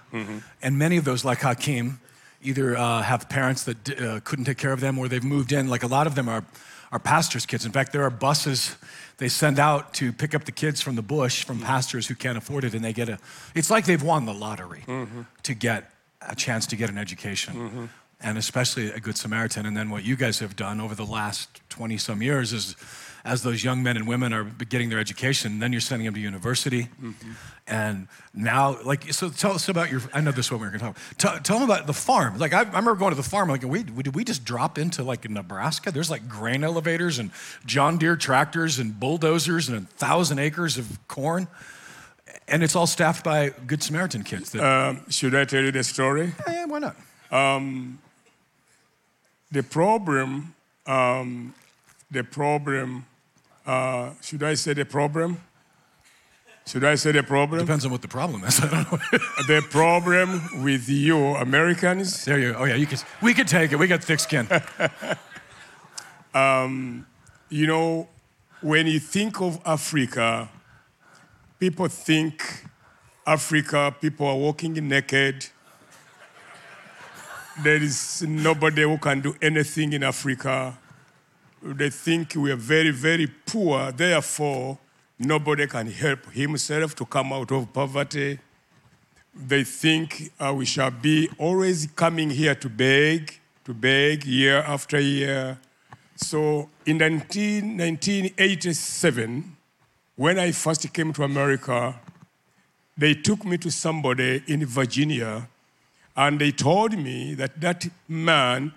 and 0.61 0.77
many 0.77 0.97
of 0.97 1.03
those, 1.03 1.25
like 1.25 1.41
Hakeem, 1.41 1.99
either 2.41 2.77
uh, 2.77 3.01
have 3.01 3.27
parents 3.27 3.63
that 3.63 3.89
uh, 3.89 4.19
couldn't 4.23 4.45
take 4.45 4.57
care 4.57 4.71
of 4.73 4.79
them, 4.79 4.97
or 4.99 5.07
they've 5.09 5.23
moved 5.23 5.51
in. 5.51 5.67
Like 5.67 5.83
a 5.83 5.87
lot 5.87 6.07
of 6.07 6.13
them 6.15 6.29
are 6.29 6.43
are 6.91 6.99
pastors' 6.99 7.45
kids. 7.45 7.65
In 7.65 7.71
fact, 7.71 7.91
there 7.91 8.03
are 8.03 8.09
buses 8.11 8.77
they 9.17 9.27
send 9.27 9.59
out 9.59 9.93
to 9.95 10.13
pick 10.13 10.35
up 10.35 10.45
the 10.45 10.51
kids 10.51 10.81
from 10.81 10.95
the 10.95 11.01
bush 11.01 11.43
from 11.43 11.59
mm. 11.59 11.63
pastors 11.63 12.07
who 12.07 12.15
can't 12.15 12.37
afford 12.37 12.63
it, 12.63 12.73
and 12.73 12.83
they 12.83 12.93
get 12.93 13.09
a. 13.09 13.17
It's 13.55 13.69
like 13.69 13.85
they've 13.85 14.01
won 14.01 14.25
the 14.25 14.33
lottery 14.33 14.83
mm-hmm. 14.85 15.21
to 15.43 15.53
get 15.53 15.91
a 16.21 16.35
chance 16.35 16.67
to 16.67 16.75
get 16.75 16.89
an 16.89 16.97
education, 16.97 17.53
mm-hmm. 17.55 17.85
and 18.21 18.37
especially 18.37 18.91
a 18.91 18.99
good 18.99 19.17
Samaritan. 19.17 19.65
And 19.65 19.75
then 19.75 19.89
what 19.89 20.03
you 20.03 20.15
guys 20.15 20.39
have 20.39 20.55
done 20.55 20.79
over 20.79 20.95
the 20.95 21.05
last 21.05 21.61
twenty 21.69 21.97
some 21.97 22.21
years 22.21 22.53
is. 22.53 22.75
As 23.27 23.43
those 23.43 23.61
young 23.61 23.83
men 23.83 23.97
and 23.97 24.07
women 24.07 24.31
are 24.31 24.45
getting 24.69 24.89
their 24.89 24.99
education, 24.99 25.59
then 25.59 25.73
you're 25.73 25.81
sending 25.81 26.05
them 26.05 26.13
to 26.13 26.19
university, 26.21 26.87
and 27.67 28.07
now, 28.33 28.77
like, 28.85 29.11
so 29.13 29.29
tell 29.29 29.51
us 29.51 29.67
about 29.67 29.91
your. 29.91 30.01
I 30.13 30.21
know 30.21 30.31
this 30.31 30.45
is 30.45 30.51
what 30.53 30.61
we 30.61 30.67
were 30.67 30.77
going 30.77 30.79
to 30.79 30.85
talk. 30.85 31.17
Tell, 31.17 31.39
tell 31.41 31.59
them 31.59 31.69
about 31.69 31.87
the 31.87 31.93
farm. 31.93 32.37
Like, 32.39 32.53
I, 32.53 32.59
I 32.61 32.63
remember 32.63 32.95
going 32.95 33.11
to 33.11 33.17
the 33.21 33.29
farm. 33.29 33.49
Like, 33.49 33.63
we, 33.63 33.83
did 33.83 34.15
we 34.15 34.23
just 34.23 34.45
drop 34.45 34.77
into 34.77 35.03
like 35.03 35.29
Nebraska? 35.29 35.91
There's 35.91 36.09
like 36.09 36.29
grain 36.29 36.63
elevators 36.63 37.19
and 37.19 37.31
John 37.65 37.97
Deere 37.97 38.15
tractors 38.15 38.79
and 38.79 38.97
bulldozers 38.97 39.67
and 39.67 39.77
a 39.77 39.81
thousand 39.97 40.39
acres 40.39 40.77
of 40.77 40.97
corn, 41.09 41.49
and 42.47 42.63
it's 42.63 42.77
all 42.77 42.87
staffed 42.87 43.25
by 43.25 43.49
Good 43.49 43.83
Samaritan 43.83 44.23
kids. 44.23 44.51
That, 44.51 44.63
Um, 44.63 45.09
should 45.09 45.35
I 45.35 45.43
tell 45.43 45.63
you 45.63 45.71
the 45.73 45.83
story? 45.83 46.33
yeah, 46.47 46.63
why 46.65 46.79
not? 46.79 46.95
The 49.51 49.63
problem, 49.63 50.55
um, 50.85 51.53
the 52.09 52.23
problem, 52.23 53.05
uh, 53.67 54.11
should 54.21 54.41
I 54.43 54.55
say 54.55 54.73
the 54.73 54.85
problem? 54.85 55.41
Should 56.65 56.83
I 56.83 56.95
say 56.95 57.11
the 57.11 57.23
problem? 57.23 57.59
Depends 57.59 57.85
on 57.85 57.91
what 57.91 58.01
the 58.01 58.07
problem 58.07 58.43
is. 58.43 58.59
I 58.63 58.67
don't 58.67 58.91
know. 58.91 58.97
the 59.47 59.61
problem 59.69 60.63
with 60.63 60.89
you 60.89 61.17
Americans, 61.35 62.25
there 62.25 62.39
you. 62.39 62.53
go. 62.53 62.59
Oh 62.59 62.63
yeah, 62.65 62.75
you 62.75 62.87
can. 62.87 62.97
We 63.21 63.33
can 63.33 63.45
take 63.45 63.71
it. 63.71 63.79
We 63.79 63.87
got 63.87 64.03
thick 64.03 64.19
skin. 64.19 64.47
you 67.49 67.67
know, 67.67 68.07
when 68.61 68.87
you 68.87 68.99
think 68.99 69.41
of 69.41 69.61
Africa, 69.65 70.49
people 71.59 71.87
think 71.87 72.65
Africa, 73.25 73.95
people 74.01 74.27
are 74.27 74.35
walking 74.35 74.73
naked. 74.87 75.47
There 77.63 77.81
is 77.81 78.21
nobody 78.21 78.83
who 78.83 78.97
can 78.97 79.21
do 79.21 79.35
anything 79.41 79.93
in 79.93 80.03
Africa. 80.03 80.77
They 81.61 81.89
think 81.89 82.35
we 82.35 82.51
are 82.51 82.55
very, 82.55 82.91
very 82.91 83.27
poor, 83.27 83.91
therefore, 83.91 84.77
nobody 85.17 85.67
can 85.67 85.87
help 85.87 86.31
himself 86.31 86.95
to 86.95 87.05
come 87.05 87.33
out 87.33 87.51
of 87.51 87.73
poverty. 87.73 88.39
They 89.35 89.63
think 89.63 90.31
uh, 90.39 90.53
we 90.53 90.65
shall 90.65 90.91
be 90.91 91.29
always 91.37 91.87
coming 91.95 92.29
here 92.29 92.55
to 92.55 92.69
beg, 92.69 93.39
to 93.65 93.73
beg 93.73 94.25
year 94.25 94.59
after 94.59 94.99
year. 94.99 95.59
So 96.15 96.69
in 96.85 96.97
19, 96.97 97.77
1987, 97.77 99.57
when 100.15 100.39
I 100.39 100.51
first 100.51 100.91
came 100.93 101.13
to 101.13 101.23
America, 101.23 101.99
they 102.97 103.13
took 103.13 103.45
me 103.45 103.57
to 103.59 103.69
somebody 103.69 104.43
in 104.47 104.65
Virginia 104.65 105.47
and 106.15 106.39
they 106.39 106.51
told 106.51 106.97
me 106.97 107.35
that 107.35 107.61
that 107.61 107.87
man, 108.07 108.73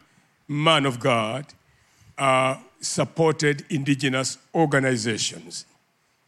man 0.47 0.85
of 0.85 1.01
God, 1.01 1.47
uh, 2.21 2.59
supported 2.81 3.65
indigenous 3.71 4.39
organizations. 4.55 5.65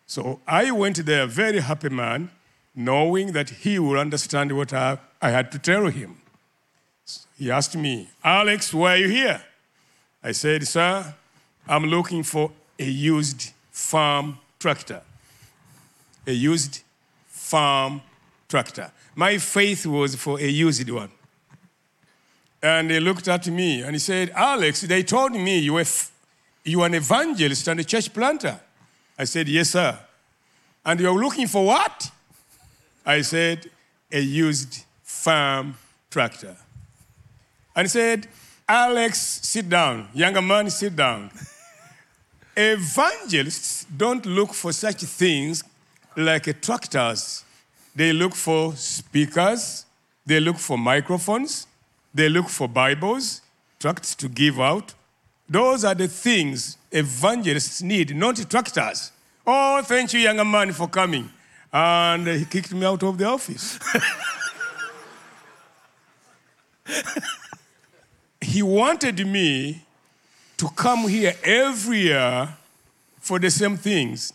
So 0.06 0.40
I 0.46 0.70
went 0.70 1.04
there, 1.06 1.26
very 1.26 1.61
happy 1.61 1.90
man, 1.90 2.30
knowing 2.75 3.32
that 3.32 3.50
he 3.50 3.78
would 3.78 3.99
understand 3.99 4.56
what 4.56 4.72
I, 4.72 4.99
I 5.20 5.30
had 5.30 5.52
to 5.52 5.58
tell 5.58 5.87
him. 5.87 6.16
He 7.38 7.50
asked 7.50 7.76
me, 7.76 8.08
Alex, 8.25 8.72
why 8.72 8.94
are 8.94 8.96
you 8.96 9.08
here? 9.08 9.42
I 10.22 10.32
said, 10.32 10.66
Sir, 10.66 11.14
I'm 11.68 11.84
looking 11.84 12.22
for 12.22 12.50
a 12.78 12.84
used 12.84 13.52
farm 13.70 14.38
tractor. 14.58 15.02
A 16.26 16.32
used 16.32 16.82
farm 17.26 18.00
tractor. 18.49 18.90
My 19.14 19.38
faith 19.38 19.84
was 19.87 20.14
for 20.14 20.38
a 20.40 20.49
used 20.49 20.88
one. 20.88 21.11
And 22.62 22.90
he 22.90 23.00
looked 23.00 23.26
at 23.26 23.47
me 23.49 23.83
and 23.83 23.92
he 23.92 23.99
said, 23.99 24.31
Alex, 24.31 24.83
they 24.83 25.02
told 25.02 25.33
me 25.33 25.59
you 25.59 25.75
were, 25.75 25.85
you 26.64 26.83
an 26.83 26.95
evangelist 26.95 27.66
and 27.69 27.81
a 27.81 27.85
church 27.85 28.12
planter. 28.12 28.61
I 29.19 29.25
said, 29.25 29.49
Yes, 29.49 29.71
sir. 29.71 29.99
And 30.85 31.00
you're 31.00 31.19
looking 31.19 31.49
for 31.49 31.66
what? 31.66 32.11
I 33.04 33.23
said, 33.23 33.69
A 34.12 34.21
used 34.21 34.85
farm 35.02 35.76
tractor. 36.11 36.57
And 37.75 37.87
he 37.87 37.88
said, 37.88 38.28
Alex, 38.69 39.19
sit 39.42 39.69
down. 39.69 40.09
Younger 40.14 40.42
man, 40.42 40.71
sit 40.71 40.95
down. 40.95 41.31
Evangelists 42.57 43.87
don't 43.97 44.25
look 44.25 44.52
for 44.52 44.73
such 44.73 45.02
things 45.02 45.64
like 46.16 46.61
tractors. 46.61 47.45
They 47.95 48.12
look 48.12 48.35
for 48.35 48.75
speakers, 48.76 49.85
they 50.25 50.40
look 50.40 50.57
for 50.57 50.78
microphones, 50.78 51.66
they 52.14 52.28
look 52.28 52.49
for 52.49 52.69
Bibles, 52.69 53.40
tracts 53.78 54.14
to 54.16 54.28
give 54.28 54.61
out. 54.61 54.95
Those 55.49 55.85
are 55.85 55.95
the 55.95 56.09
things 56.09 56.76
evangelists 56.90 57.83
need, 57.83 58.14
not 58.14 58.37
tractors. 58.49 59.12
Oh, 59.47 59.83
thank 59.83 60.12
you, 60.12 60.21
younger 60.21 60.45
man, 60.45 60.73
for 60.73 60.88
coming. 60.88 61.28
And 61.73 62.26
he 62.26 62.45
kicked 62.45 62.73
me 62.73 62.85
out 62.85 63.02
of 63.02 63.19
the 63.19 63.25
office. 63.25 63.78
he 68.40 68.62
wanted 68.62 69.26
me 69.26 69.83
to 70.59 70.69
come 70.76 71.09
here 71.09 71.35
every 71.42 72.02
year 72.02 72.49
for 73.21 73.38
the 73.38 73.50
same 73.50 73.76
things. 73.76 74.33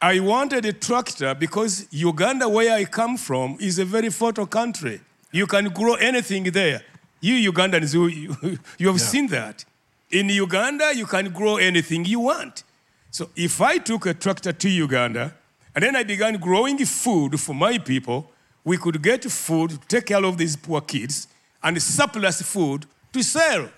I 0.00 0.20
wanted 0.20 0.64
a 0.64 0.72
tractor 0.72 1.34
because 1.34 1.86
Uganda, 1.90 2.48
where 2.48 2.74
I 2.74 2.84
come 2.84 3.16
from, 3.16 3.56
is 3.60 3.78
a 3.78 3.84
very 3.84 4.10
fertile 4.10 4.46
country. 4.46 5.00
You 5.32 5.46
can 5.46 5.70
grow 5.70 5.94
anything 5.94 6.44
there. 6.44 6.82
You 7.20 7.52
Ugandans, 7.52 7.94
you, 7.94 8.06
you, 8.06 8.58
you 8.78 8.88
have 8.88 9.00
seen 9.00 9.28
that. 9.28 9.64
In 10.10 10.28
Uganda, 10.28 10.92
you 10.94 11.06
can 11.06 11.32
grow 11.32 11.56
anything 11.56 12.04
you 12.04 12.20
want. 12.20 12.64
So 13.10 13.30
if 13.34 13.60
I 13.60 13.78
took 13.78 14.06
a 14.06 14.14
tractor 14.14 14.52
to 14.52 14.68
Uganda 14.68 15.34
and 15.74 15.82
then 15.82 15.96
I 15.96 16.02
began 16.02 16.38
growing 16.38 16.78
food 16.84 17.40
for 17.40 17.54
my 17.54 17.78
people, 17.78 18.30
we 18.64 18.76
could 18.76 19.02
get 19.02 19.24
food 19.24 19.70
to 19.70 19.78
take 19.88 20.06
care 20.06 20.24
of 20.24 20.36
these 20.36 20.54
poor 20.54 20.80
kids 20.80 21.28
and 21.62 21.80
surplus 21.80 22.42
food 22.42 22.86
to 23.12 23.22
sell. 23.22 23.68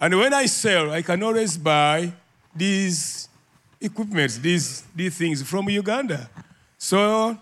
And 0.00 0.18
when 0.18 0.32
I 0.32 0.46
sell, 0.46 0.90
I 0.90 1.02
can 1.02 1.22
always 1.22 1.56
buy 1.56 2.12
these 2.54 3.28
equipments, 3.80 4.38
these, 4.38 4.84
these 4.94 5.16
things 5.16 5.42
from 5.42 5.68
Uganda. 5.68 6.28
So 6.78 7.38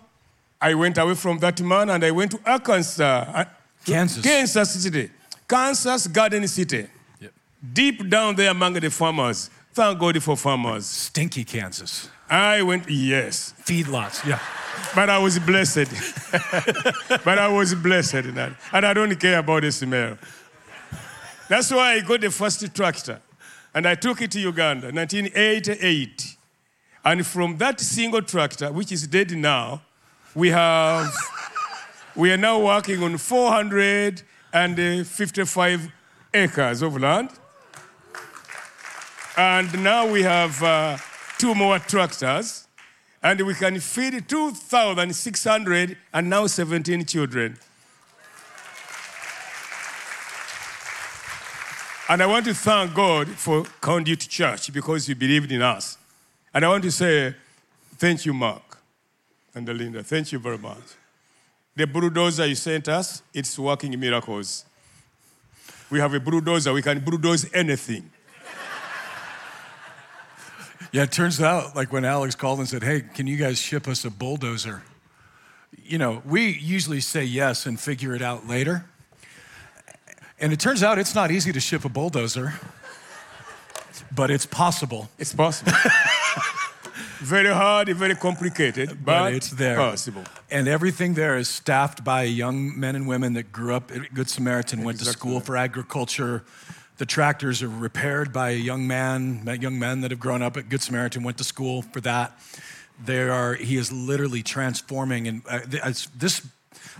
I 0.63 0.73
went 0.75 0.97
away 0.97 1.15
from 1.15 1.39
that 1.39 1.61
man 1.61 1.89
and 1.89 2.03
I 2.05 2.11
went 2.11 2.31
to 2.31 2.39
Arkansas, 2.45 3.43
Kansas. 3.85 4.23
Kansas 4.23 4.81
City, 4.83 5.09
Kansas 5.47 6.07
Garden 6.07 6.47
City, 6.47 6.87
Yep. 7.19 7.31
deep 7.73 8.09
down 8.09 8.35
there 8.35 8.49
among 8.51 8.73
the 8.73 8.89
farmers. 8.89 9.49
Thank 9.73 9.99
God 9.99 10.23
for 10.23 10.37
farmers. 10.37 10.85
Stinky 10.85 11.43
Kansas. 11.43 12.09
I 12.29 12.61
went, 12.61 12.89
yes, 12.89 13.53
Feedlots. 13.65 14.25
Yeah. 14.25 14.39
but 14.95 15.09
I 15.09 15.17
was 15.17 15.37
blessed. 15.39 15.89
but 17.25 17.37
I 17.37 17.47
was 17.49 17.75
blessed 17.75 18.13
in 18.29 18.35
that. 18.35 18.53
And 18.71 18.85
I 18.85 18.93
don't 18.93 19.13
care 19.19 19.39
about 19.39 19.63
the 19.63 19.71
smell. 19.71 20.17
That's 21.49 21.71
why 21.71 21.93
I 21.95 21.99
got 22.01 22.21
the 22.21 22.31
first 22.31 22.73
tractor. 22.73 23.19
And 23.75 23.85
I 23.87 23.95
took 23.95 24.21
it 24.21 24.31
to 24.31 24.39
Uganda, 24.39 24.91
1988. 24.91 26.37
And 27.03 27.25
from 27.27 27.57
that 27.57 27.81
single 27.81 28.21
tractor, 28.21 28.71
which 28.71 28.91
is 28.93 29.05
dead 29.07 29.31
now, 29.31 29.81
we 30.35 30.49
have, 30.49 31.15
we 32.15 32.31
are 32.31 32.37
now 32.37 32.59
working 32.59 33.03
on 33.03 33.17
455 33.17 35.91
acres 36.33 36.81
of 36.81 36.99
land. 36.99 37.29
And 39.37 39.83
now 39.83 40.11
we 40.11 40.23
have 40.23 40.63
uh, 40.63 40.97
two 41.37 41.53
more 41.53 41.77
tractors. 41.79 42.67
And 43.21 43.41
we 43.41 43.53
can 43.53 43.79
feed 43.79 44.27
2,600 44.27 45.97
and 46.13 46.29
now 46.29 46.47
17 46.47 47.05
children. 47.05 47.59
And 52.09 52.21
I 52.21 52.25
want 52.25 52.43
to 52.45 52.53
thank 52.53 52.93
God 52.93 53.29
for 53.29 53.63
Conduit 53.79 54.27
Church 54.27 54.73
because 54.73 55.07
you 55.07 55.15
believed 55.15 55.53
in 55.53 55.61
us. 55.61 55.97
And 56.53 56.65
I 56.65 56.67
want 56.67 56.83
to 56.83 56.91
say 56.91 57.33
thank 57.97 58.25
you, 58.25 58.33
Mark 58.33 58.72
and 59.55 59.67
Linda. 59.67 60.03
Thank 60.03 60.31
you 60.31 60.39
very 60.39 60.57
much. 60.57 60.83
The 61.75 61.87
bulldozer 61.87 62.45
you 62.45 62.55
sent 62.55 62.87
us, 62.87 63.23
it's 63.33 63.57
working 63.57 63.99
miracles. 63.99 64.65
We 65.89 65.99
have 65.99 66.13
a 66.13 66.19
bulldozer, 66.19 66.73
we 66.73 66.81
can 66.81 66.99
bulldoze 66.99 67.51
anything. 67.53 68.09
Yeah, 70.91 71.03
it 71.03 71.11
turns 71.11 71.41
out, 71.41 71.75
like 71.75 71.91
when 71.91 72.05
Alex 72.05 72.35
called 72.35 72.59
and 72.59 72.69
said, 72.69 72.83
Hey, 72.83 73.01
can 73.01 73.25
you 73.25 73.35
guys 73.35 73.57
ship 73.57 73.87
us 73.87 74.05
a 74.05 74.11
bulldozer? 74.11 74.83
You 75.83 75.97
know, 75.97 76.21
we 76.23 76.49
usually 76.49 76.99
say 77.01 77.23
yes 77.23 77.65
and 77.65 77.79
figure 77.79 78.13
it 78.13 78.21
out 78.21 78.47
later. 78.47 78.85
And 80.39 80.53
it 80.53 80.59
turns 80.59 80.83
out 80.83 80.99
it's 80.99 81.15
not 81.15 81.31
easy 81.31 81.51
to 81.51 81.59
ship 81.59 81.83
a 81.83 81.89
bulldozer, 81.89 82.53
but 84.13 84.29
it's 84.29 84.45
possible. 84.45 85.09
It's 85.17 85.33
possible. 85.33 85.71
very 87.23 87.53
hard, 87.53 87.89
and 87.89 87.97
very 87.97 88.15
complicated, 88.15 88.89
but, 88.89 89.05
But 89.05 89.33
it's 89.33 89.49
there. 89.49 89.77
Possible. 89.77 90.23
And 90.51 90.67
everything 90.67 91.13
there 91.13 91.37
is 91.37 91.47
staffed 91.47 92.03
by 92.03 92.23
young 92.23 92.77
men 92.79 92.95
and 92.95 93.07
women 93.07 93.33
that 93.33 93.51
grew 93.51 93.73
up 93.73 93.91
at 93.91 94.13
Good 94.13 94.29
Samaritan, 94.29 94.83
went 94.83 94.99
to 94.99 95.05
school 95.05 95.39
for 95.39 95.57
agriculture. 95.57 96.43
The 96.97 97.05
tractors 97.05 97.63
are 97.63 97.69
repaired 97.69 98.31
by 98.31 98.51
a 98.51 98.57
young 98.57 98.87
man, 98.87 99.43
young 99.59 99.79
men 99.79 100.01
that 100.01 100.11
have 100.11 100.19
grown 100.19 100.41
up 100.41 100.57
at 100.57 100.69
Good 100.69 100.81
Samaritan, 100.81 101.23
went 101.23 101.37
to 101.39 101.43
school 101.43 101.81
for 101.81 102.01
that. 102.01 102.37
There 103.03 103.31
are, 103.31 103.55
he 103.55 103.77
is 103.77 103.91
literally 103.91 104.43
transforming. 104.43 105.27
And 105.27 105.41
uh, 105.49 105.59
this, 106.15 106.47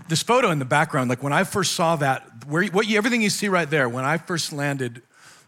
this 0.08 0.22
photo 0.22 0.50
in 0.50 0.58
the 0.58 0.64
background, 0.64 1.08
like 1.08 1.22
when 1.22 1.32
I 1.32 1.44
first 1.44 1.72
saw 1.72 1.96
that, 1.96 2.26
where, 2.46 2.64
what 2.66 2.86
you, 2.86 2.98
everything 2.98 3.22
you 3.22 3.30
see 3.30 3.48
right 3.48 3.68
there, 3.68 3.88
when 3.88 4.04
I 4.04 4.18
first 4.18 4.52
landed, 4.52 5.02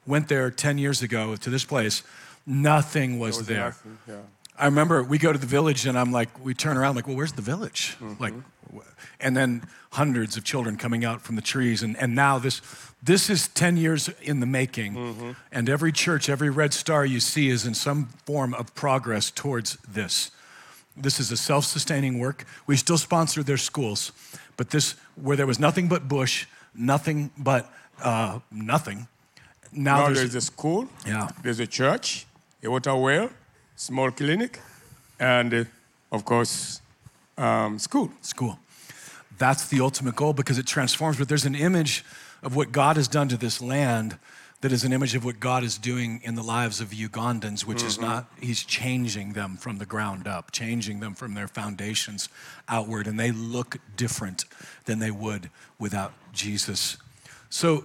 went 0.06 0.28
there 0.28 0.50
10 0.50 0.78
years 0.78 1.02
ago 1.02 1.36
to 1.36 1.50
this 1.50 1.64
place, 1.64 2.02
nothing 2.46 3.18
was, 3.18 3.38
Was 3.38 3.46
there. 3.46 3.64
nothing, 3.66 3.98
yeah. 4.08 4.14
I 4.58 4.64
remember 4.66 5.02
we 5.02 5.18
go 5.18 5.32
to 5.32 5.38
the 5.38 5.46
village 5.46 5.86
and 5.86 5.98
I'm 5.98 6.12
like, 6.12 6.28
we 6.44 6.54
turn 6.54 6.76
around 6.76 6.96
like, 6.96 7.06
well, 7.06 7.16
where's 7.16 7.32
the 7.32 7.42
village? 7.42 7.96
Like, 8.18 8.34
and 9.20 9.36
then 9.36 9.62
hundreds 9.92 10.36
of 10.36 10.44
children 10.44 10.76
coming 10.76 11.04
out 11.04 11.20
from 11.22 11.36
the 11.36 11.42
trees. 11.42 11.82
And, 11.82 11.96
and 11.98 12.14
now 12.14 12.38
this, 12.38 12.60
this 13.02 13.30
is 13.30 13.48
10 13.48 13.76
years 13.76 14.08
in 14.22 14.40
the 14.40 14.46
making. 14.46 15.36
And 15.52 15.68
every 15.68 15.92
church, 15.92 16.28
every 16.28 16.50
red 16.50 16.72
star 16.74 17.04
you 17.04 17.20
see 17.20 17.48
is 17.48 17.66
in 17.66 17.74
some 17.74 18.06
form 18.24 18.54
of 18.54 18.74
progress 18.74 19.30
towards 19.30 19.76
this. 19.88 20.30
This 20.96 21.20
is 21.20 21.30
a 21.30 21.36
self 21.36 21.64
sustaining 21.66 22.18
work. 22.18 22.46
We 22.66 22.76
still 22.76 22.96
sponsor 22.98 23.42
their 23.42 23.58
schools, 23.58 24.12
but 24.56 24.70
this, 24.70 24.94
where 25.14 25.36
there 25.36 25.46
was 25.46 25.58
nothing 25.58 25.88
but 25.88 26.08
bush, 26.08 26.46
nothing 26.74 27.30
but 27.36 27.70
uh, 28.02 28.38
nothing. 28.50 29.06
Now, 29.72 29.98
Now 29.98 30.06
there's, 30.06 30.18
there's 30.18 30.34
a 30.36 30.40
school, 30.40 30.88
Yeah. 31.06 31.28
there's 31.42 31.60
a 31.60 31.66
church, 31.66 32.26
a 32.64 32.70
water 32.70 32.96
well, 32.96 33.28
small 33.76 34.10
clinic, 34.10 34.60
and 35.20 35.54
uh, 35.54 35.64
of 36.10 36.24
course, 36.24 36.80
um, 37.38 37.78
school. 37.78 38.10
school. 38.22 38.58
That's 39.38 39.68
the 39.68 39.80
ultimate 39.80 40.16
goal 40.16 40.32
because 40.32 40.58
it 40.58 40.66
transforms. 40.66 41.18
But 41.18 41.28
there's 41.28 41.44
an 41.44 41.54
image 41.54 42.04
of 42.42 42.56
what 42.56 42.72
God 42.72 42.96
has 42.96 43.06
done 43.06 43.28
to 43.28 43.36
this 43.36 43.60
land 43.60 44.18
that 44.62 44.72
is 44.72 44.84
an 44.84 44.92
image 44.92 45.14
of 45.14 45.24
what 45.24 45.38
God 45.38 45.62
is 45.62 45.76
doing 45.76 46.20
in 46.24 46.34
the 46.34 46.42
lives 46.42 46.80
of 46.80 46.88
Ugandans, 46.88 47.66
which 47.66 47.82
is 47.82 48.00
not, 48.00 48.26
He's 48.40 48.64
changing 48.64 49.34
them 49.34 49.58
from 49.58 49.76
the 49.76 49.84
ground 49.84 50.26
up, 50.26 50.50
changing 50.50 51.00
them 51.00 51.14
from 51.14 51.34
their 51.34 51.46
foundations 51.46 52.30
outward, 52.66 53.06
and 53.06 53.20
they 53.20 53.30
look 53.30 53.76
different 53.96 54.46
than 54.86 54.98
they 54.98 55.10
would 55.10 55.50
without 55.78 56.14
Jesus. 56.32 56.96
So 57.50 57.84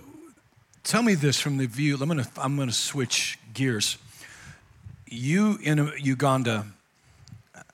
tell 0.83 1.03
me 1.03 1.13
this 1.13 1.39
from 1.39 1.57
the 1.57 1.67
view, 1.67 1.97
I'm 1.99 2.07
gonna, 2.07 2.27
I'm 2.37 2.57
gonna 2.57 2.71
switch 2.71 3.37
gears. 3.53 3.97
You 5.13 5.59
in 5.61 5.91
Uganda, 5.99 6.65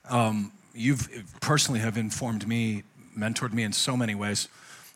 um, 0.10 0.52
you've 0.74 1.08
personally 1.40 1.80
have 1.80 1.96
informed 1.96 2.48
me, 2.48 2.82
mentored 3.16 3.54
me 3.54 3.62
in 3.62 3.74
so 3.74 3.96
many 3.96 4.16
ways. 4.16 4.48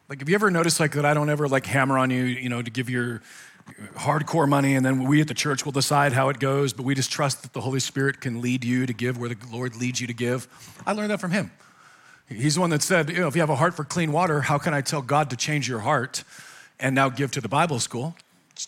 Like, 0.09 0.19
have 0.19 0.27
you 0.27 0.33
ever 0.33 0.49
noticed 0.49 0.79
like 0.79 0.93
that? 0.93 1.05
I 1.05 1.13
don't 1.13 1.29
ever 1.29 1.47
like 1.47 1.67
hammer 1.67 1.99
on 1.99 2.09
you, 2.09 2.23
you 2.23 2.49
know, 2.49 2.63
to 2.63 2.71
give 2.71 2.89
your 2.89 3.21
hardcore 3.93 4.49
money, 4.49 4.73
and 4.73 4.83
then 4.83 5.03
we 5.07 5.21
at 5.21 5.27
the 5.27 5.35
church 5.35 5.65
will 5.65 5.71
decide 5.71 6.13
how 6.13 6.29
it 6.29 6.39
goes. 6.39 6.73
But 6.73 6.83
we 6.83 6.95
just 6.95 7.11
trust 7.11 7.43
that 7.43 7.53
the 7.53 7.61
Holy 7.61 7.79
Spirit 7.79 8.21
can 8.21 8.41
lead 8.41 8.63
you 8.63 8.87
to 8.87 8.93
give 8.93 9.19
where 9.19 9.29
the 9.29 9.37
Lord 9.51 9.75
leads 9.75 10.01
you 10.01 10.07
to 10.07 10.13
give. 10.13 10.47
I 10.83 10.93
learned 10.93 11.11
that 11.11 11.21
from 11.21 11.29
him. 11.29 11.51
He's 12.27 12.55
the 12.55 12.61
one 12.61 12.71
that 12.71 12.81
said, 12.81 13.11
you 13.11 13.19
know, 13.19 13.27
if 13.27 13.35
you 13.35 13.41
have 13.41 13.51
a 13.51 13.55
heart 13.55 13.75
for 13.75 13.83
clean 13.83 14.11
water, 14.11 14.41
how 14.41 14.57
can 14.57 14.73
I 14.73 14.81
tell 14.81 15.03
God 15.03 15.29
to 15.29 15.35
change 15.35 15.69
your 15.69 15.81
heart 15.81 16.23
and 16.79 16.95
now 16.95 17.09
give 17.09 17.29
to 17.31 17.41
the 17.41 17.49
Bible 17.49 17.79
school? 17.79 18.15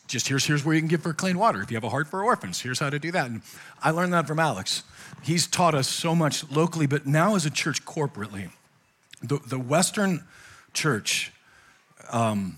Just 0.08 0.28
here's, 0.28 0.46
here's 0.46 0.66
where 0.66 0.74
you 0.74 0.82
can 0.82 0.88
give 0.88 1.04
for 1.04 1.14
clean 1.14 1.38
water. 1.38 1.62
If 1.62 1.70
you 1.70 1.78
have 1.78 1.84
a 1.84 1.90
heart 1.90 2.08
for 2.08 2.24
orphans, 2.24 2.60
here's 2.62 2.80
how 2.80 2.90
to 2.90 3.00
do 3.00 3.12
that. 3.12 3.28
And 3.28 3.42
I 3.82 3.92
learned 3.92 4.14
that 4.14 4.28
from 4.28 4.40
Alex. 4.40 4.84
He's 5.22 5.46
taught 5.48 5.76
us 5.76 5.88
so 5.88 6.16
much 6.16 6.50
locally, 6.52 6.88
but 6.88 7.06
now 7.06 7.36
as 7.36 7.46
a 7.46 7.50
church 7.50 7.86
corporately. 7.86 8.50
The, 9.22 9.40
the 9.48 9.60
Western 9.60 10.24
church, 10.74 11.32
um, 12.12 12.58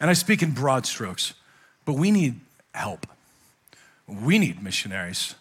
and 0.00 0.10
I 0.10 0.12
speak 0.12 0.42
in 0.42 0.52
broad 0.52 0.86
strokes, 0.86 1.34
but 1.84 1.94
we 1.94 2.10
need 2.10 2.40
help. 2.74 3.06
We 4.06 4.38
need 4.38 4.62
missionaries. 4.62 5.34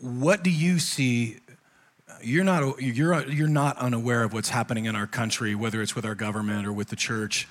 What 0.00 0.42
do 0.42 0.50
you 0.50 0.78
see 0.78 1.38
you're 2.22 2.44
not 2.44 2.82
you're 2.82 3.26
you're 3.28 3.48
not 3.48 3.78
unaware 3.78 4.24
of 4.24 4.32
what's 4.32 4.50
happening 4.50 4.84
in 4.84 4.94
our 4.94 5.06
country 5.06 5.54
whether 5.54 5.80
it's 5.80 5.94
with 5.94 6.04
our 6.04 6.14
government 6.14 6.66
or 6.66 6.72
with 6.72 6.88
the 6.88 6.96
church 6.96 7.48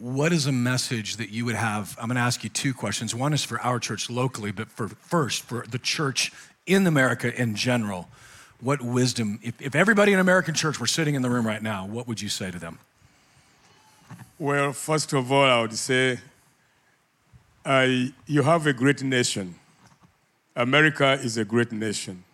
what 0.00 0.32
is 0.32 0.46
a 0.46 0.52
message 0.52 1.16
that 1.16 1.30
you 1.30 1.44
would 1.44 1.54
have 1.54 1.96
i'm 2.00 2.06
going 2.06 2.16
to 2.16 2.20
ask 2.20 2.42
you 2.42 2.50
two 2.50 2.72
questions 2.72 3.14
one 3.14 3.32
is 3.32 3.44
for 3.44 3.60
our 3.60 3.78
church 3.78 4.08
locally 4.08 4.50
but 4.50 4.68
for 4.70 4.88
first 4.88 5.42
for 5.42 5.64
the 5.68 5.78
church 5.78 6.32
in 6.66 6.86
america 6.86 7.34
in 7.40 7.54
general 7.54 8.08
what 8.60 8.80
wisdom 8.82 9.38
if, 9.42 9.60
if 9.60 9.74
everybody 9.74 10.12
in 10.12 10.18
american 10.18 10.54
church 10.54 10.80
were 10.80 10.86
sitting 10.86 11.14
in 11.14 11.22
the 11.22 11.30
room 11.30 11.46
right 11.46 11.62
now 11.62 11.86
what 11.86 12.08
would 12.08 12.20
you 12.20 12.28
say 12.28 12.50
to 12.50 12.58
them 12.58 12.78
Well, 14.40 14.72
first 14.72 15.12
of 15.12 15.30
all, 15.30 15.44
I 15.44 15.60
would 15.60 15.74
say 15.74 16.18
you 18.26 18.42
have 18.42 18.66
a 18.66 18.72
great 18.72 19.02
nation. 19.02 19.54
America 20.56 21.12
is 21.12 21.36
a 21.36 21.44
great 21.44 21.72
nation. 21.72 22.24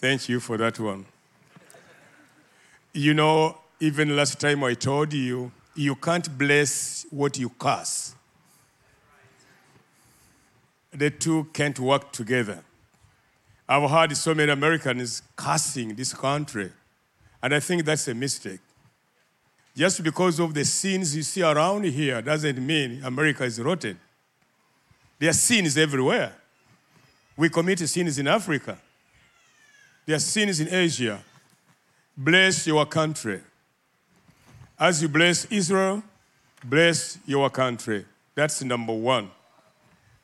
Thank 0.00 0.28
you 0.28 0.40
for 0.40 0.56
that 0.58 0.80
one. 0.80 1.06
You 2.92 3.14
know, 3.14 3.56
even 3.78 4.16
last 4.16 4.40
time 4.40 4.64
I 4.64 4.74
told 4.74 5.12
you, 5.12 5.52
you 5.74 5.94
can't 5.96 6.36
bless 6.38 7.06
what 7.10 7.38
you 7.38 7.48
curse. 7.50 8.14
The 10.92 11.10
two 11.10 11.48
can't 11.52 11.78
work 11.78 12.12
together. 12.12 12.62
I've 13.68 13.90
heard 13.90 14.16
so 14.16 14.34
many 14.34 14.52
Americans 14.52 15.22
cursing 15.34 15.94
this 15.94 16.12
country, 16.12 16.70
and 17.42 17.54
I 17.54 17.60
think 17.60 17.84
that's 17.84 18.06
a 18.08 18.14
mistake. 18.14 18.60
Just 19.76 20.04
because 20.04 20.38
of 20.38 20.54
the 20.54 20.64
sins 20.64 21.16
you 21.16 21.22
see 21.22 21.42
around 21.42 21.84
here 21.84 22.22
doesn't 22.22 22.64
mean 22.64 23.02
America 23.02 23.42
is 23.42 23.60
rotten. 23.60 23.98
There 25.18 25.30
are 25.30 25.32
sins 25.32 25.76
everywhere. 25.76 26.32
We 27.36 27.48
commit 27.48 27.80
sins 27.80 28.18
in 28.18 28.28
Africa. 28.28 28.78
There 30.06 30.14
are 30.14 30.20
sins 30.20 30.60
in 30.60 30.72
Asia. 30.72 31.20
Bless 32.16 32.66
your 32.66 32.86
country. 32.86 33.40
As 34.78 35.00
you 35.00 35.08
bless 35.08 35.44
Israel, 35.46 36.02
bless 36.64 37.18
your 37.26 37.48
country. 37.50 38.04
That's 38.34 38.62
number 38.62 38.92
one. 38.92 39.30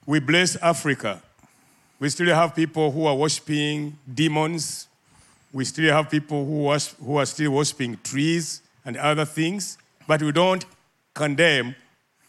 We 0.07 0.19
bless 0.19 0.57
Africa. 0.57 1.23
We 2.01 2.09
still 2.09 2.35
have 2.35 2.57
people 2.57 2.91
who 2.91 3.07
are 3.07 3.15
worshiping 3.15 3.97
demons. 4.13 4.89
We 5.53 5.65
still 5.65 5.93
have 5.93 6.11
people 6.11 6.45
who, 6.45 6.63
worship, 6.65 6.99
who 6.99 7.19
are 7.19 7.27
still 7.27 7.53
worshiping 7.53 7.99
trees 8.03 8.63
and 8.85 8.97
other 8.97 9.25
things, 9.25 9.79
but 10.07 10.23
we 10.23 10.33
don't 10.33 10.65
condemn 11.15 11.77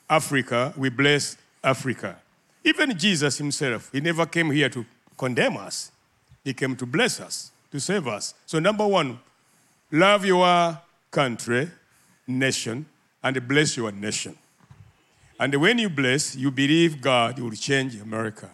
Africa. 0.09 0.73
We 0.77 0.89
bless 0.89 1.37
Africa. 1.63 2.19
Even 2.63 2.97
Jesus 2.97 3.37
himself, 3.37 3.89
he 3.91 4.01
never 4.01 4.25
came 4.25 4.51
here 4.51 4.69
to 4.69 4.85
condemn 5.17 5.57
us. 5.57 5.91
He 6.43 6.53
came 6.53 6.75
to 6.75 6.85
bless 6.85 7.19
us, 7.19 7.51
to 7.71 7.79
save 7.79 8.07
us. 8.07 8.33
So, 8.45 8.59
number 8.59 8.85
one, 8.85 9.19
love 9.91 10.25
your 10.25 10.79
country, 11.09 11.69
nation, 12.39 12.85
and 13.23 13.47
bless 13.47 13.77
your 13.77 13.91
nation. 13.91 14.37
And 15.39 15.55
when 15.55 15.79
you 15.79 15.89
bless, 15.89 16.35
you 16.35 16.51
believe 16.51 17.01
God 17.01 17.39
will 17.39 17.51
change 17.51 17.95
America. 17.99 18.49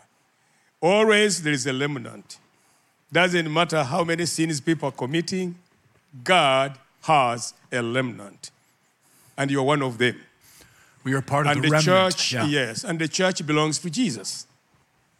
Always 0.81 1.41
there 1.41 1.53
is 1.53 1.65
a 1.67 1.73
remnant. 1.73 2.37
Doesn't 3.11 3.51
matter 3.51 3.83
how 3.83 4.03
many 4.03 4.25
sins 4.25 4.59
people 4.61 4.89
are 4.89 4.93
committing, 4.93 5.55
God 6.23 6.77
has 7.03 7.53
a 7.71 7.81
remnant. 7.83 8.51
And 9.37 9.51
you're 9.51 9.63
one 9.63 9.81
of 9.81 9.97
them. 9.97 10.15
we 11.03 11.13
are 11.13 11.21
part 11.21 11.45
of 11.45 11.51
And 11.53 11.63
the, 11.63 11.67
the 11.69 11.73
remnant 11.73 12.15
church, 12.15 12.33
Yeah. 12.33 12.45
yes, 12.45 12.83
and 12.83 12.99
the 12.99 13.07
church 13.07 13.45
belongs 13.45 13.79
to 13.79 13.89
Jesus. 13.89 14.45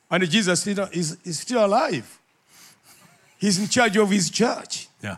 And 0.10 0.30
Jesus 0.30 0.66
is, 0.68 0.80
is, 0.92 1.18
is 1.26 1.40
still 1.40 1.66
alive. 1.66 2.18
He's 3.38 3.60
in 3.60 3.68
charge 3.68 3.96
of 3.98 4.10
his 4.10 4.30
church. 4.30 4.88
Yeah. 5.02 5.18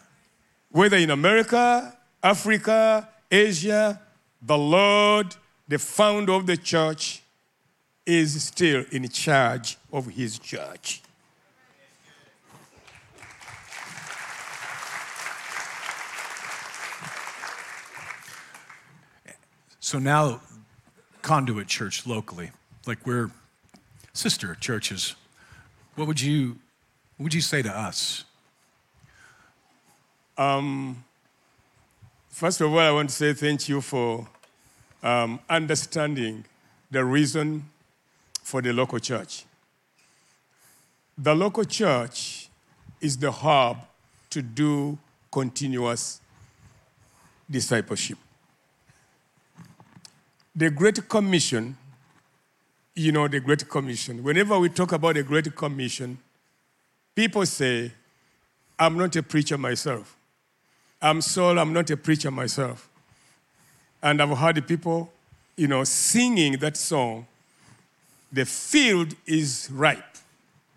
Whether 0.71 0.97
in 0.97 1.09
America, 1.11 1.95
Africa, 2.21 3.07
Asia, 3.31 4.01
the 4.41 4.57
Lord, 4.57 5.35
the 5.67 5.77
founder 5.77 6.33
of 6.33 6.47
the 6.47 6.57
church, 6.57 7.21
is 8.05 8.43
still 8.43 8.83
in 8.91 9.07
charge 9.09 9.77
of 9.93 10.07
his 10.07 10.39
church. 10.39 11.01
So 19.79 19.97
now, 19.97 20.41
Conduit 21.21 21.67
Church 21.67 22.05
locally, 22.05 22.51
like 22.85 23.05
we're 23.05 23.31
sister 24.13 24.55
churches, 24.55 25.15
what 25.95 26.07
would 26.07 26.21
you, 26.21 26.59
what 27.17 27.23
would 27.25 27.33
you 27.33 27.41
say 27.41 27.61
to 27.61 27.75
us? 27.75 28.23
Um, 30.37 31.03
First 32.29 32.61
of 32.61 32.71
all, 32.71 32.79
I 32.79 32.91
want 32.91 33.09
to 33.09 33.15
say 33.15 33.33
thank 33.33 33.67
you 33.67 33.81
for 33.81 34.27
um, 35.03 35.39
understanding 35.49 36.45
the 36.91 37.03
reason 37.03 37.65
for 38.43 38.61
the 38.61 38.71
local 38.71 38.99
church. 38.99 39.45
The 41.17 41.35
local 41.35 41.65
church 41.65 42.49
is 43.01 43.17
the 43.17 43.31
hub 43.31 43.77
to 44.29 44.41
do 44.41 44.97
continuous 45.31 46.21
discipleship. 47.49 48.17
The 50.55 50.69
Great 50.69 51.07
Commission, 51.09 51.77
you 52.95 53.11
know, 53.11 53.27
the 53.27 53.39
Great 53.39 53.67
Commission, 53.67 54.23
whenever 54.23 54.57
we 54.59 54.69
talk 54.69 54.91
about 54.91 55.15
the 55.15 55.23
Great 55.23 55.55
Commission, 55.55 56.17
people 57.15 57.45
say, 57.45 57.91
I'm 58.77 58.97
not 58.97 59.15
a 59.15 59.23
preacher 59.23 59.57
myself. 59.57 60.15
I'm 61.01 61.21
Saul, 61.21 61.57
I'm 61.59 61.73
not 61.73 61.89
a 61.89 61.97
preacher 61.97 62.31
myself. 62.31 62.89
And 64.01 64.21
I've 64.21 64.37
heard 64.37 64.67
people, 64.67 65.11
you 65.55 65.67
know, 65.67 65.83
singing 65.83 66.53
that 66.59 66.77
song. 66.77 67.27
The 68.31 68.45
field 68.45 69.15
is 69.25 69.69
ripe, 69.71 70.17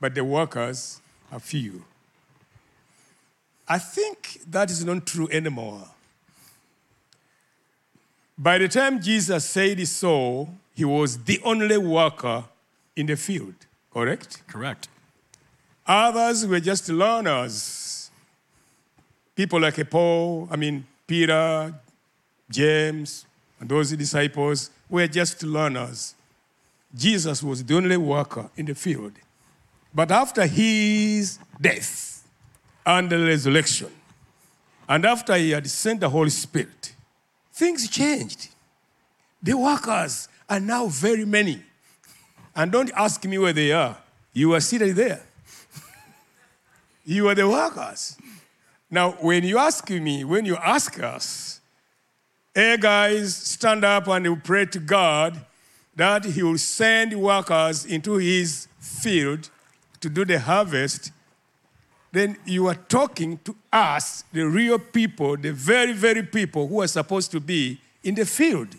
but 0.00 0.14
the 0.14 0.24
workers 0.24 1.00
are 1.30 1.40
few. 1.40 1.84
I 3.68 3.78
think 3.78 4.40
that 4.50 4.70
is 4.70 4.84
not 4.84 5.06
true 5.06 5.28
anymore. 5.30 5.88
By 8.38 8.58
the 8.58 8.68
time 8.68 9.00
Jesus 9.00 9.44
said 9.44 9.86
so, 9.86 10.48
he 10.74 10.84
was 10.84 11.18
the 11.18 11.40
only 11.44 11.78
worker 11.78 12.44
in 12.96 13.06
the 13.06 13.16
field, 13.16 13.54
correct? 13.92 14.42
Correct. 14.46 14.88
Others 15.86 16.46
were 16.46 16.60
just 16.60 16.88
learners. 16.88 18.01
People 19.34 19.60
like 19.60 19.88
Paul, 19.90 20.48
I 20.50 20.56
mean, 20.56 20.86
Peter, 21.06 21.74
James, 22.50 23.24
and 23.58 23.68
those 23.68 23.92
disciples 23.92 24.70
were 24.88 25.06
just 25.06 25.42
learners. 25.42 26.14
Jesus 26.94 27.42
was 27.42 27.64
the 27.64 27.76
only 27.76 27.96
worker 27.96 28.50
in 28.56 28.66
the 28.66 28.74
field. 28.74 29.12
But 29.94 30.10
after 30.10 30.46
his 30.46 31.38
death 31.60 32.26
and 32.84 33.08
the 33.08 33.18
resurrection, 33.18 33.90
and 34.88 35.04
after 35.06 35.34
he 35.36 35.50
had 35.50 35.66
sent 35.68 36.00
the 36.00 36.10
Holy 36.10 36.30
Spirit, 36.30 36.94
things 37.52 37.88
changed. 37.88 38.48
The 39.42 39.56
workers 39.56 40.28
are 40.48 40.60
now 40.60 40.86
very 40.88 41.24
many. 41.24 41.62
And 42.54 42.70
don't 42.70 42.90
ask 42.94 43.24
me 43.24 43.38
where 43.38 43.52
they 43.52 43.72
are. 43.72 43.96
You 44.32 44.54
are 44.54 44.60
seated 44.60 44.96
there. 44.96 45.22
You 47.04 47.28
are 47.28 47.34
the 47.34 47.48
workers. 47.48 48.16
Now, 48.92 49.12
when 49.12 49.42
you 49.42 49.56
ask 49.56 49.88
me, 49.88 50.22
when 50.22 50.44
you 50.44 50.54
ask 50.56 51.02
us, 51.02 51.62
hey 52.54 52.76
guys, 52.76 53.34
stand 53.34 53.86
up 53.86 54.06
and 54.06 54.44
pray 54.44 54.66
to 54.66 54.78
God 54.78 55.40
that 55.96 56.26
He 56.26 56.42
will 56.42 56.58
send 56.58 57.18
workers 57.18 57.86
into 57.86 58.16
His 58.16 58.68
field 58.78 59.48
to 60.02 60.10
do 60.10 60.26
the 60.26 60.38
harvest, 60.38 61.10
then 62.12 62.36
you 62.44 62.66
are 62.66 62.74
talking 62.74 63.40
to 63.44 63.56
us, 63.72 64.24
the 64.30 64.42
real 64.42 64.78
people, 64.78 65.38
the 65.38 65.54
very, 65.54 65.94
very 65.94 66.22
people 66.22 66.68
who 66.68 66.82
are 66.82 66.86
supposed 66.86 67.30
to 67.30 67.40
be 67.40 67.80
in 68.04 68.14
the 68.14 68.26
field. 68.26 68.76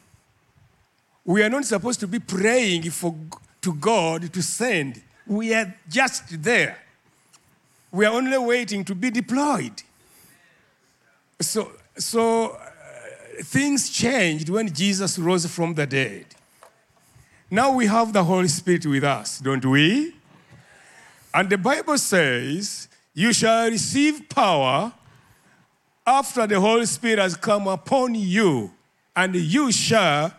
We 1.26 1.42
are 1.42 1.50
not 1.50 1.66
supposed 1.66 2.00
to 2.02 2.08
be 2.08 2.20
praying 2.20 2.84
for, 2.92 3.16
to 3.62 3.74
God 3.74 4.32
to 4.32 4.44
send. 4.44 5.02
We 5.26 5.56
are 5.56 5.74
just 5.90 6.44
there. 6.44 6.78
We 7.92 8.06
are 8.06 8.14
only 8.14 8.38
waiting 8.38 8.86
to 8.86 8.94
be 8.94 9.10
deployed. 9.10 9.82
So, 11.44 11.72
so 11.98 12.52
uh, 12.52 13.44
things 13.44 13.90
changed 13.90 14.50
when 14.50 14.74
Jesus 14.74 15.20
rose 15.20 15.46
from 15.46 15.74
the 15.74 15.86
dead. 15.86 16.26
Now 17.50 17.72
we 17.76 17.86
have 17.86 18.14
the 18.14 18.24
Holy 18.24 18.48
Spirit 18.48 18.86
with 18.86 19.04
us, 19.04 19.40
don't 19.40 19.64
we? 19.66 20.16
And 21.34 21.50
the 21.50 21.58
Bible 21.58 21.98
says, 21.98 22.88
You 23.14 23.34
shall 23.34 23.70
receive 23.70 24.28
power 24.30 24.92
after 26.06 26.48
the 26.48 26.60
Holy 26.60 26.86
Spirit 26.86 27.20
has 27.20 27.36
come 27.36 27.68
upon 27.68 28.16
you, 28.16 28.72
and 29.16 29.36
you 29.36 29.72
shall 29.72 30.34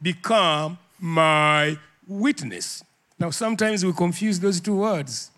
become 0.00 0.78
my 0.98 1.78
witness. 2.06 2.84
Now, 3.18 3.30
sometimes 3.30 3.84
we 3.84 3.92
confuse 3.92 4.40
those 4.40 4.60
two 4.60 4.76
words 4.76 5.30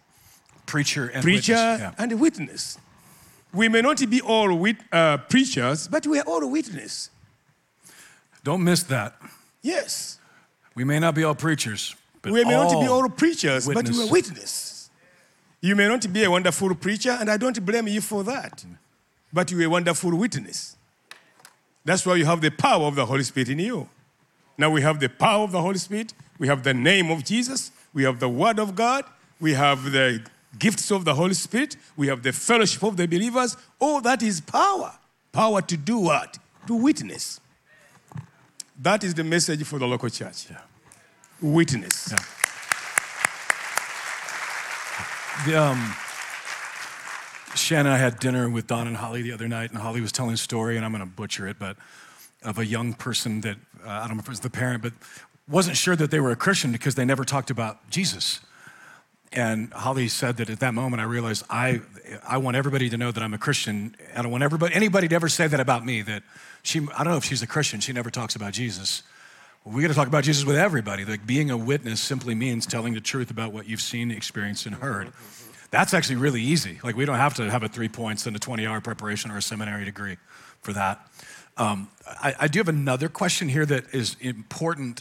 Preacher 0.66 1.08
and 1.08 1.22
preacher 1.22 1.52
witness. 1.54 1.80
Yeah. 1.80 1.94
and 1.98 2.20
witness. 2.20 2.78
We 3.52 3.68
may 3.68 3.82
not 3.82 3.98
be 4.08 4.20
all 4.20 4.54
wit- 4.54 4.82
uh, 4.90 5.18
preachers, 5.18 5.88
but 5.88 6.06
we 6.06 6.18
are 6.18 6.24
all 6.24 6.48
witness. 6.50 7.10
Don't 8.44 8.64
miss 8.64 8.82
that. 8.84 9.14
Yes. 9.62 10.18
We 10.74 10.84
may 10.84 10.98
not 10.98 11.14
be 11.14 11.22
all 11.22 11.34
preachers, 11.34 11.94
but 12.22 12.32
we 12.32 12.44
may 12.44 12.50
not 12.50 12.80
be 12.80 12.88
all 12.88 13.08
preachers, 13.10 13.66
but 13.66 13.88
we 13.88 14.02
are 14.02 14.10
witness. 14.10 14.90
You 15.60 15.76
may 15.76 15.86
not 15.86 16.12
be 16.12 16.24
a 16.24 16.30
wonderful 16.30 16.74
preacher, 16.74 17.16
and 17.20 17.30
I 17.30 17.36
don't 17.36 17.64
blame 17.64 17.86
you 17.86 18.00
for 18.00 18.24
that. 18.24 18.64
But 19.32 19.50
you 19.50 19.60
are 19.60 19.64
a 19.64 19.70
wonderful 19.70 20.16
witness. 20.16 20.76
That's 21.84 22.04
why 22.06 22.16
you 22.16 22.24
have 22.24 22.40
the 22.40 22.50
power 22.50 22.86
of 22.86 22.94
the 22.94 23.06
Holy 23.06 23.22
Spirit 23.22 23.48
in 23.48 23.58
you. 23.58 23.88
Now 24.58 24.70
we 24.70 24.82
have 24.82 24.98
the 24.98 25.08
power 25.08 25.44
of 25.44 25.52
the 25.52 25.60
Holy 25.60 25.78
Spirit, 25.78 26.14
we 26.38 26.48
have 26.48 26.62
the 26.62 26.74
name 26.74 27.10
of 27.10 27.24
Jesus, 27.24 27.70
we 27.94 28.04
have 28.04 28.18
the 28.18 28.28
Word 28.28 28.58
of 28.58 28.74
God, 28.74 29.04
we 29.40 29.54
have 29.54 29.92
the 29.92 30.22
gifts 30.58 30.90
of 30.90 31.04
the 31.04 31.14
Holy 31.14 31.34
Spirit, 31.34 31.76
we 31.96 32.08
have 32.08 32.22
the 32.22 32.32
fellowship 32.32 32.82
of 32.82 32.96
the 32.96 33.06
believers. 33.06 33.56
All 33.78 34.00
that 34.02 34.22
is 34.22 34.40
power. 34.40 34.92
Power 35.32 35.62
to 35.62 35.76
do 35.76 35.98
what? 35.98 36.38
To 36.66 36.74
witness. 36.74 37.40
That 38.80 39.04
is 39.04 39.14
the 39.14 39.24
message 39.24 39.64
for 39.64 39.78
the 39.78 39.86
local 39.86 40.08
church. 40.08 40.48
Witness. 41.40 42.12
Yeah. 42.12 42.18
The, 45.46 45.60
um, 45.60 45.94
Shannon 47.54 47.86
and 47.86 47.94
I 47.94 47.98
had 47.98 48.18
dinner 48.18 48.48
with 48.48 48.66
Don 48.66 48.86
and 48.86 48.96
Holly 48.96 49.22
the 49.22 49.32
other 49.32 49.48
night, 49.48 49.70
and 49.70 49.78
Holly 49.78 50.00
was 50.00 50.12
telling 50.12 50.34
a 50.34 50.36
story, 50.36 50.76
and 50.76 50.84
I'm 50.84 50.92
going 50.92 51.00
to 51.00 51.06
butcher 51.06 51.48
it, 51.48 51.58
but 51.58 51.76
of 52.42 52.58
a 52.58 52.66
young 52.66 52.94
person 52.94 53.40
that 53.42 53.56
uh, 53.84 53.88
I 53.88 54.08
don't 54.08 54.16
know 54.16 54.20
if 54.20 54.26
it 54.26 54.30
was 54.30 54.40
the 54.40 54.50
parent, 54.50 54.82
but 54.82 54.92
wasn't 55.48 55.76
sure 55.76 55.96
that 55.96 56.10
they 56.10 56.20
were 56.20 56.30
a 56.30 56.36
Christian 56.36 56.72
because 56.72 56.94
they 56.94 57.04
never 57.04 57.24
talked 57.24 57.50
about 57.50 57.88
Jesus. 57.90 58.40
And 59.32 59.72
Holly 59.72 60.08
said 60.08 60.36
that 60.36 60.50
at 60.50 60.60
that 60.60 60.74
moment 60.74 61.00
I 61.00 61.04
realized 61.04 61.44
I, 61.48 61.80
I 62.26 62.36
want 62.38 62.56
everybody 62.56 62.90
to 62.90 62.96
know 62.96 63.10
that 63.10 63.22
I'm 63.22 63.32
a 63.32 63.38
Christian. 63.38 63.96
I 64.14 64.22
don't 64.22 64.30
want 64.30 64.44
everybody, 64.44 64.74
anybody 64.74 65.08
to 65.08 65.14
ever 65.14 65.28
say 65.28 65.46
that 65.46 65.60
about 65.60 65.84
me. 65.84 66.02
That 66.02 66.22
she, 66.62 66.80
I 66.80 67.04
don't 67.04 67.12
know 67.12 67.16
if 67.16 67.24
she's 67.24 67.42
a 67.42 67.46
Christian. 67.46 67.80
She 67.80 67.92
never 67.92 68.10
talks 68.10 68.36
about 68.36 68.52
Jesus. 68.52 69.02
We 69.64 69.80
got 69.80 69.88
to 69.88 69.94
talk 69.94 70.08
about 70.08 70.24
Jesus 70.24 70.44
with 70.44 70.56
everybody. 70.56 71.04
Like 71.04 71.26
being 71.26 71.50
a 71.50 71.56
witness 71.56 72.00
simply 72.00 72.34
means 72.34 72.66
telling 72.66 72.94
the 72.94 73.00
truth 73.00 73.30
about 73.30 73.52
what 73.52 73.68
you've 73.68 73.80
seen, 73.80 74.10
experienced, 74.10 74.66
and 74.66 74.74
heard. 74.74 75.12
That's 75.70 75.94
actually 75.94 76.16
really 76.16 76.42
easy. 76.42 76.78
Like 76.82 76.96
we 76.96 77.04
don't 77.04 77.16
have 77.16 77.34
to 77.34 77.50
have 77.50 77.62
a 77.62 77.68
three 77.68 77.88
points 77.88 78.26
and 78.26 78.36
a 78.36 78.38
20 78.38 78.66
hour 78.66 78.80
preparation 78.80 79.30
or 79.30 79.38
a 79.38 79.42
seminary 79.42 79.84
degree 79.84 80.18
for 80.60 80.72
that. 80.74 81.06
Um, 81.56 81.88
I, 82.06 82.34
I 82.40 82.48
do 82.48 82.58
have 82.58 82.68
another 82.68 83.08
question 83.08 83.48
here 83.48 83.64
that 83.66 83.94
is 83.94 84.16
important 84.20 85.00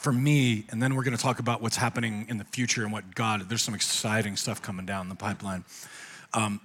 for 0.00 0.12
me, 0.12 0.64
and 0.70 0.82
then 0.82 0.94
we're 0.94 1.04
going 1.04 1.16
to 1.16 1.22
talk 1.22 1.40
about 1.40 1.60
what's 1.60 1.76
happening 1.76 2.24
in 2.30 2.38
the 2.38 2.44
future 2.44 2.84
and 2.84 2.92
what 2.92 3.14
God. 3.14 3.46
There's 3.50 3.62
some 3.62 3.74
exciting 3.74 4.36
stuff 4.36 4.62
coming 4.62 4.86
down 4.86 5.10
the 5.10 5.14
pipeline. 5.14 5.62
Um, 6.32 6.58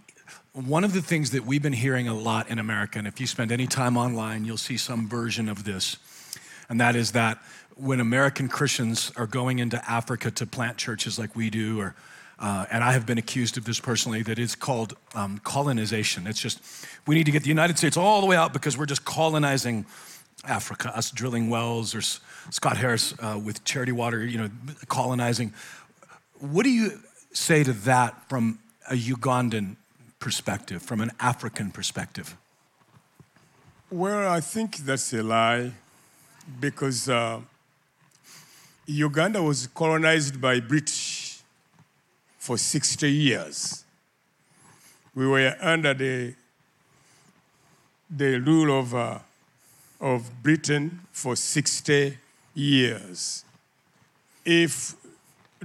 one 0.54 0.86
of 0.86 0.94
the 0.94 1.02
things 1.02 1.32
that 1.32 1.46
we've 1.46 1.62
been 1.62 1.74
hearing 1.74 2.08
a 2.08 2.14
lot 2.14 2.50
in 2.50 2.60
America, 2.60 2.98
and 2.98 3.06
if 3.06 3.20
you 3.20 3.28
spend 3.28 3.52
any 3.52 3.68
time 3.68 3.98
online, 3.98 4.46
you'll 4.46 4.58
see 4.58 4.78
some 4.78 5.10
version 5.10 5.50
of 5.50 5.66
this, 5.66 5.98
and 6.70 6.80
that 6.80 6.96
is 6.96 7.12
that 7.12 7.38
when 7.76 8.00
American 8.00 8.48
Christians 8.48 9.12
are 9.18 9.28
going 9.28 9.60
into 9.60 9.84
Africa 9.90 10.32
to 10.32 10.46
plant 10.46 10.78
churches 10.78 11.20
like 11.20 11.36
we 11.36 11.50
do, 11.50 11.82
or 11.82 11.94
uh, 12.40 12.66
and 12.72 12.86
I 12.86 12.94
have 12.94 13.06
been 13.06 13.18
accused 13.18 13.58
of 13.58 13.66
this 13.66 13.82
personally, 13.82 14.22
that 14.24 14.40
it's 14.40 14.56
called 14.56 14.96
um, 15.14 15.40
colonization. 15.44 16.26
It's 16.26 16.40
just 16.40 16.62
we 17.06 17.16
need 17.16 17.26
to 17.26 17.32
get 17.32 17.44
the 17.44 17.50
United 17.50 17.78
States 17.78 17.98
all 17.98 18.22
the 18.22 18.28
way 18.28 18.38
out 18.38 18.54
because 18.54 18.78
we're 18.78 18.86
just 18.86 19.04
colonizing 19.04 19.86
Africa. 20.46 20.98
Us 20.98 21.12
drilling 21.12 21.50
wells, 21.50 21.94
or 21.94 22.02
Scott 22.50 22.78
Harris 22.78 23.14
uh, 23.20 23.40
with 23.44 23.64
Charity 23.64 23.92
Water, 23.92 24.26
you 24.26 24.38
know, 24.38 24.50
colonizing. 24.88 25.54
What 26.40 26.64
do 26.64 26.70
you 26.70 27.00
say 27.34 27.64
to 27.64 27.74
that 27.74 28.30
from 28.30 28.60
a 28.90 28.96
Ugandan 28.96 29.76
perspective, 30.20 30.82
from 30.82 31.02
an 31.02 31.12
African 31.20 31.72
perspective? 31.72 32.38
Well, 33.92 34.32
I 34.32 34.42
think 34.42 34.78
that's 34.78 35.14
a 35.14 35.24
lie 35.24 35.72
because 36.60 37.10
uh, 37.10 37.42
Uganda 38.86 39.42
was 39.42 39.68
colonized 39.68 40.40
by 40.40 40.60
British 40.60 41.40
for 42.38 42.58
60 42.58 43.12
years. 43.12 43.84
We 45.16 45.26
were 45.28 45.56
under 45.62 45.94
the, 45.94 46.36
the 48.10 48.40
rule 48.40 48.80
of, 48.80 48.94
uh, 48.94 49.20
of 50.00 50.30
Britain 50.44 51.02
for 51.12 51.36
60 51.36 52.18
years. 52.56 53.46
If 54.44 54.96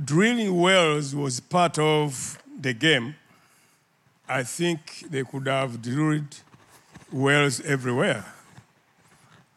drilling 0.05 0.59
wells 0.61 1.14
was 1.14 1.40
part 1.40 1.79
of 1.79 2.42
the 2.61 2.74
game, 2.74 3.14
I 4.29 4.42
think 4.42 5.05
they 5.11 5.24
could 5.24 5.46
have 5.46 5.81
drilled 5.81 6.37
wells 7.12 7.61
everywhere 7.62 8.24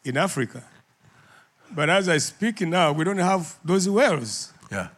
in 0.04 0.16
Africa. 0.16 0.64
But 1.70 1.90
as 1.90 2.08
I 2.08 2.18
speak 2.18 2.60
now, 2.60 2.92
we 2.92 3.04
don't 3.04 3.18
have 3.18 3.58
those 3.64 3.88
wells. 3.88 4.52
Yeah. 4.70 4.88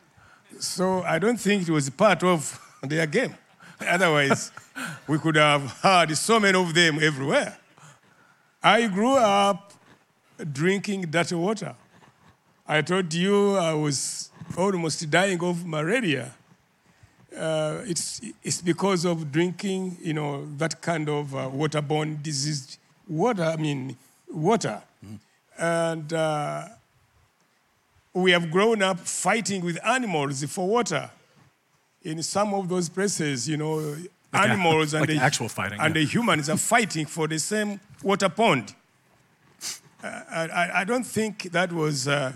So 0.58 1.02
I 1.02 1.18
don't 1.18 1.38
think 1.38 1.68
it 1.68 1.72
was 1.72 1.88
part 1.90 2.22
of 2.22 2.60
their 2.82 3.06
game. 3.06 3.34
Otherwise, 3.80 4.52
we 5.06 5.18
could 5.18 5.36
have 5.36 5.80
had 5.80 6.16
so 6.16 6.40
many 6.40 6.58
of 6.58 6.74
them 6.74 6.98
everywhere. 7.00 7.56
I 8.62 8.86
grew 8.88 9.14
up 9.16 9.72
drinking 10.52 11.02
dirty 11.02 11.34
water. 11.34 11.74
I 12.68 12.82
told 12.82 13.12
you 13.14 13.56
I 13.56 13.74
was 13.74 14.30
almost 14.56 15.08
dying 15.10 15.42
of 15.42 15.64
malaria. 15.64 16.32
Uh, 17.36 17.80
it's, 17.86 18.20
it's 18.42 18.60
because 18.62 19.04
of 19.04 19.30
drinking, 19.30 19.96
you 20.00 20.14
know, 20.14 20.46
that 20.56 20.80
kind 20.80 21.08
of 21.08 21.34
uh, 21.34 21.48
waterborne 21.50 22.22
disease 22.22 22.78
water, 23.08 23.44
I 23.44 23.56
mean, 23.56 23.96
water. 24.30 24.82
And 25.58 26.12
uh, 26.12 26.68
we 28.14 28.30
have 28.32 28.50
grown 28.50 28.82
up 28.82 29.00
fighting 29.00 29.64
with 29.64 29.78
animals 29.86 30.42
for 30.44 30.66
water. 30.66 31.10
In 32.02 32.22
some 32.22 32.54
of 32.54 32.68
those 32.68 32.88
places, 32.88 33.48
you 33.48 33.56
know, 33.56 33.76
Like 33.76 34.00
a- 34.32 34.38
animals 34.50 34.94
and, 34.94 35.06
the, 35.06 35.16
actual 35.18 35.48
fighting, 35.48 35.78
and 35.80 35.94
yeah. 35.94 36.00
the 36.02 36.06
humans 36.06 36.48
are 36.48 36.56
fighting 36.56 37.06
for 37.06 37.26
the 37.28 37.38
same 37.38 37.80
water 38.02 38.28
pond. 38.28 38.74
Uh, 40.02 40.22
I, 40.30 40.42
I- 40.48 40.80
I 40.80 40.84
don't 40.84 41.04
think 41.06 41.50
that 41.52 41.72
was 41.72 42.06
uh, 42.08 42.32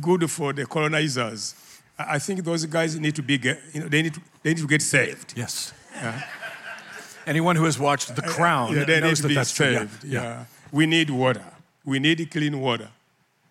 good 0.00 0.30
for 0.30 0.52
the 0.52 0.66
colonizers. 0.66 1.54
I 1.98 2.18
think 2.18 2.44
those 2.44 2.64
guys 2.66 2.98
need 2.98 3.14
to 3.16 3.22
be, 3.22 3.38
get, 3.38 3.60
you 3.72 3.80
know, 3.82 3.88
they 3.88 4.02
need 4.02 4.14
to, 4.14 4.20
they 4.42 4.50
need 4.50 4.60
to 4.62 4.66
get 4.66 4.82
saved. 4.82 5.34
Yes. 5.36 5.72
Anyone 7.26 7.54
who 7.56 7.64
has 7.64 7.78
watched 7.78 8.16
The 8.16 8.24
uh, 8.24 8.28
Crown 8.28 8.74
Yeah, 8.74 8.84
they 8.84 8.94
need 8.96 9.06
knows 9.06 9.18
to 9.18 9.22
that 9.22 9.28
be 9.28 9.34
that's 9.34 9.52
true. 9.52 9.70
Yeah. 9.70 9.78
saved. 9.78 10.04
Yeah. 10.04 10.44
We 10.72 10.86
need 10.86 11.10
water. 11.10 11.44
We 11.84 11.98
need 11.98 12.30
clean 12.30 12.60
water. 12.60 12.88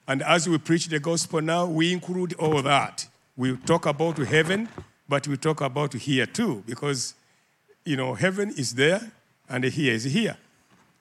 And 0.07 0.21
as 0.23 0.49
we 0.49 0.57
preach 0.57 0.87
the 0.87 0.99
gospel 0.99 1.41
now, 1.41 1.65
we 1.65 1.93
include 1.93 2.33
all 2.33 2.61
that. 2.61 3.07
We 3.37 3.55
talk 3.57 3.85
about 3.85 4.17
heaven, 4.17 4.67
but 5.07 5.27
we 5.27 5.37
talk 5.37 5.61
about 5.61 5.93
here 5.93 6.25
too, 6.25 6.63
because 6.67 7.13
you 7.85 7.95
know, 7.95 8.13
heaven 8.13 8.49
is 8.57 8.73
there 8.75 9.11
and 9.49 9.63
here 9.63 9.93
is 9.93 10.03
here. 10.03 10.37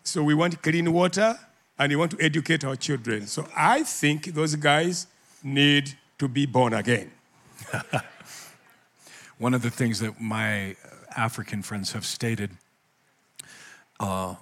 So 0.02 0.22
we 0.22 0.34
want 0.34 0.62
clean 0.62 0.92
water 0.92 1.38
and 1.78 1.90
we 1.90 1.96
want 1.96 2.12
to 2.12 2.20
educate 2.20 2.64
our 2.64 2.76
children. 2.76 3.26
So 3.26 3.46
I 3.56 3.82
think 3.82 4.26
those 4.26 4.54
guys 4.54 5.06
need 5.42 5.94
to 6.18 6.28
be 6.28 6.46
born 6.46 6.72
again. 6.74 7.10
One 9.38 9.54
of 9.54 9.62
the 9.62 9.70
things 9.70 10.00
that 10.00 10.20
my 10.20 10.76
African 11.16 11.62
friends 11.62 11.92
have 11.92 12.04
stated 12.04 12.50
uh, 13.98 14.34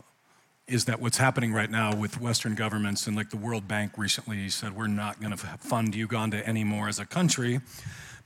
is 0.66 0.84
that 0.84 1.00
what's 1.00 1.16
happening 1.16 1.52
right 1.52 1.70
now 1.70 1.94
with 1.94 2.20
Western 2.20 2.54
governments 2.54 3.06
and 3.06 3.16
like 3.16 3.30
the 3.30 3.36
World 3.36 3.66
Bank 3.66 3.92
recently 3.96 4.48
said 4.50 4.76
we're 4.76 4.86
not 4.86 5.20
going 5.20 5.30
to 5.30 5.36
fund 5.36 5.94
Uganda 5.94 6.46
anymore 6.46 6.88
as 6.88 6.98
a 6.98 7.06
country 7.06 7.60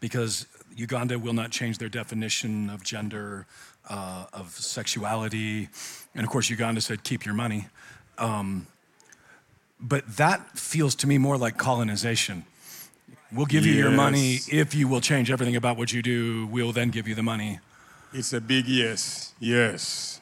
because 0.00 0.46
Uganda 0.74 1.18
will 1.18 1.32
not 1.32 1.50
change 1.50 1.78
their 1.78 1.88
definition 1.88 2.68
of 2.68 2.82
gender, 2.82 3.46
uh, 3.88 4.26
of 4.32 4.50
sexuality, 4.50 5.68
and 6.14 6.24
of 6.24 6.30
course 6.30 6.50
Uganda 6.50 6.80
said 6.80 7.04
keep 7.04 7.24
your 7.24 7.35
money. 7.35 7.66
Um, 8.18 8.66
but 9.80 10.16
that 10.16 10.58
feels 10.58 10.94
to 10.96 11.06
me 11.06 11.18
more 11.18 11.37
like 11.37 11.56
colonization. 11.58 12.44
We'll 13.34 13.46
give 13.46 13.64
you 13.64 13.72
your 13.72 13.90
money 13.90 14.40
if 14.50 14.74
you 14.74 14.88
will 14.88 15.00
change 15.00 15.30
everything 15.30 15.56
about 15.56 15.76
what 15.78 15.92
you 15.92 16.02
do. 16.02 16.46
We'll 16.46 16.72
then 16.72 16.90
give 16.90 17.08
you 17.08 17.14
the 17.14 17.22
money. 17.22 17.60
It's 18.12 18.32
a 18.34 18.40
big 18.40 18.66
yes, 18.68 19.32
yes. 19.40 20.20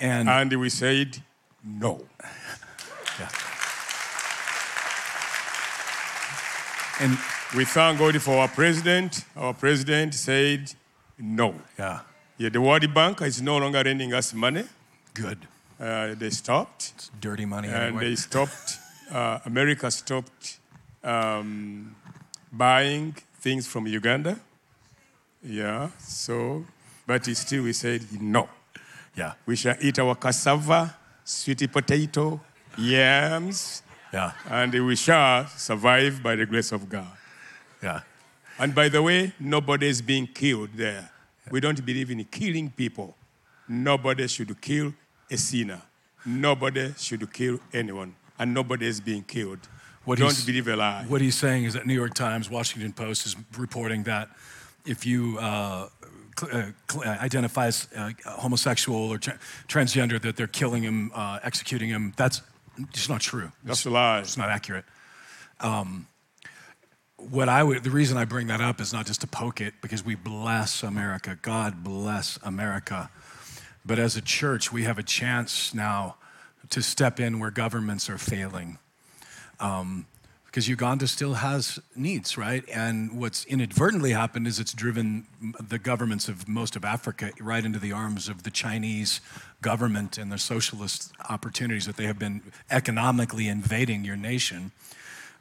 And 0.00 0.28
And 0.28 0.52
we 0.60 0.68
said 0.68 1.22
no. 1.64 2.04
and 7.00 7.18
We 7.56 7.64
thank 7.64 7.98
God 7.98 8.20
for 8.20 8.38
our 8.38 8.48
president. 8.48 9.24
Our 9.36 9.54
president 9.54 10.14
said 10.14 10.74
no. 11.18 11.54
yeah, 11.78 12.00
Yeah, 12.38 12.48
the 12.50 12.60
World 12.60 12.92
Bank 12.92 13.20
is 13.22 13.40
no 13.40 13.56
longer 13.58 13.82
lending 13.84 14.12
us 14.12 14.34
money. 14.34 14.64
good. 15.14 15.38
Uh, 15.80 16.14
they 16.14 16.30
stopped. 16.30 16.92
It's 16.96 17.10
dirty 17.20 17.44
money 17.46 17.68
And 17.68 17.76
anyway. 17.76 18.10
they 18.10 18.16
stopped, 18.16 18.78
uh, 19.10 19.38
America 19.44 19.90
stopped 19.90 20.58
um, 21.04 21.94
buying 22.52 23.12
things 23.40 23.66
from 23.66 23.86
Uganda. 23.86 24.38
Yeah, 25.42 25.90
so, 25.98 26.64
but 27.06 27.24
still 27.26 27.64
we 27.64 27.72
said 27.74 28.02
no. 28.20 28.48
yeah, 29.14 29.34
We 29.46 29.56
shall 29.56 29.76
eat 29.80 29.98
our 29.98 30.14
cassava, 30.14 30.96
sweet 31.22 31.70
potato, 31.70 32.40
yams, 32.78 33.82
yeah, 34.12 34.32
and 34.48 34.72
we 34.72 34.96
shall 34.96 35.46
survive 35.48 36.22
by 36.22 36.36
the 36.36 36.46
grace 36.46 36.72
of 36.72 36.88
God. 36.88 37.06
yeah. 37.82 38.00
And 38.58 38.72
by 38.72 38.88
the 38.88 39.02
way, 39.02 39.32
nobody 39.40 39.88
is 39.88 40.00
being 40.00 40.28
killed 40.28 40.70
there. 40.74 41.10
We 41.50 41.60
don't 41.60 41.84
believe 41.84 42.10
in 42.12 42.24
killing 42.24 42.70
people. 42.70 43.16
Nobody 43.68 44.28
should 44.28 44.60
kill 44.60 44.94
a 45.28 45.36
sinner. 45.36 45.82
Nobody 46.24 46.94
should 46.96 47.30
kill 47.32 47.58
anyone. 47.72 48.14
And 48.38 48.54
nobody 48.54 48.86
is 48.86 49.00
being 49.00 49.24
killed. 49.24 49.58
What 50.04 50.18
don't 50.18 50.28
he's- 50.28 50.44
believe 50.44 50.68
a 50.68 50.76
lie. 50.76 51.04
What 51.08 51.20
he's 51.20 51.36
saying 51.36 51.64
is 51.64 51.74
that 51.74 51.86
New 51.86 51.94
York 51.94 52.14
Times, 52.14 52.50
Washington 52.50 52.92
Post 52.92 53.26
is 53.26 53.36
reporting 53.56 54.04
that 54.04 54.28
if 54.86 55.06
you 55.06 55.38
uh, 55.38 55.88
cl- 56.38 56.52
uh, 56.56 56.70
cl- 56.90 57.08
uh, 57.08 57.18
identify 57.22 57.66
as 57.66 57.88
uh, 57.96 58.10
homosexual 58.26 59.10
or 59.10 59.18
tra- 59.18 59.38
transgender, 59.68 60.20
that 60.20 60.36
they're 60.36 60.46
killing 60.46 60.82
him, 60.82 61.10
uh, 61.14 61.38
executing 61.42 61.88
him. 61.88 62.12
That's 62.16 62.42
just 62.92 63.08
not 63.08 63.20
true. 63.20 63.50
That's 63.64 63.86
a 63.86 63.90
lie. 63.90 64.18
It's 64.20 64.36
not 64.36 64.50
accurate. 64.50 64.84
Um, 65.60 66.06
what 67.16 67.48
I 67.48 67.62
would, 67.62 67.82
the 67.84 67.90
reason 67.90 68.18
I 68.18 68.26
bring 68.26 68.48
that 68.48 68.60
up 68.60 68.80
is 68.80 68.92
not 68.92 69.06
just 69.06 69.22
to 69.22 69.26
poke 69.26 69.60
it, 69.60 69.74
because 69.80 70.04
we 70.04 70.14
bless 70.14 70.82
America. 70.82 71.38
God 71.40 71.82
bless 71.82 72.38
America. 72.42 73.08
But 73.86 73.98
as 73.98 74.16
a 74.16 74.20
church, 74.20 74.72
we 74.72 74.82
have 74.82 74.98
a 74.98 75.02
chance 75.02 75.72
now 75.72 76.16
to 76.70 76.82
step 76.82 77.20
in 77.20 77.38
where 77.38 77.50
governments 77.50 78.10
are 78.10 78.18
failing. 78.18 78.78
Um, 79.64 80.06
because 80.44 80.68
Uganda 80.68 81.08
still 81.08 81.34
has 81.34 81.80
needs, 81.96 82.38
right? 82.38 82.62
And 82.72 83.18
what's 83.18 83.44
inadvertently 83.46 84.12
happened 84.12 84.46
is 84.46 84.60
it's 84.60 84.72
driven 84.72 85.26
the 85.60 85.80
governments 85.80 86.28
of 86.28 86.46
most 86.46 86.76
of 86.76 86.84
Africa 86.84 87.32
right 87.40 87.64
into 87.64 87.80
the 87.80 87.90
arms 87.90 88.28
of 88.28 88.44
the 88.44 88.52
Chinese 88.52 89.20
government 89.62 90.16
and 90.16 90.30
the 90.30 90.38
socialist 90.38 91.12
opportunities 91.28 91.86
that 91.86 91.96
they 91.96 92.04
have 92.04 92.20
been 92.20 92.40
economically 92.70 93.48
invading 93.48 94.04
your 94.04 94.14
nation. 94.14 94.70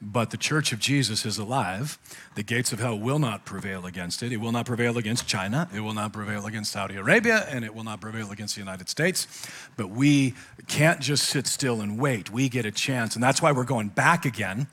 But 0.06 0.32
the 0.32 0.38
church 0.38 0.74
of 0.74 0.80
Jesus 0.80 1.26
is 1.26 1.38
alive. 1.38 1.98
The 2.36 2.44
gates 2.44 2.74
of 2.74 2.80
hell 2.80 3.00
will 3.00 3.20
not 3.20 3.46
prevail 3.46 3.86
against 3.86 4.22
it. 4.22 4.34
It 4.34 4.38
will 4.38 4.52
not 4.52 4.66
prevail 4.66 4.98
against 4.98 5.28
China. 5.28 5.70
It 5.74 5.80
will 5.80 5.94
not 5.94 6.12
prevail 6.12 6.46
against 6.46 6.74
Saudi 6.74 6.98
Arabia. 6.98 7.46
And 7.50 7.63
it 7.63 7.74
will 7.74 7.86
not 7.86 8.02
prevail 8.02 8.30
against 8.30 8.56
the 8.56 8.62
United 8.62 8.89
States. 8.89 9.48
But 9.78 9.89
we 9.89 10.34
can't 10.68 11.00
just 11.00 11.28
sit 11.30 11.48
still 11.48 11.80
and 11.80 11.98
wait. 11.98 12.30
We 12.30 12.50
get 12.50 12.66
a 12.66 12.72
chance. 12.72 13.16
And 13.16 13.24
that's 13.24 13.42
why 13.42 13.54
we're 13.54 13.63
going 13.63 13.89
back 13.89 14.26
again 14.26 14.68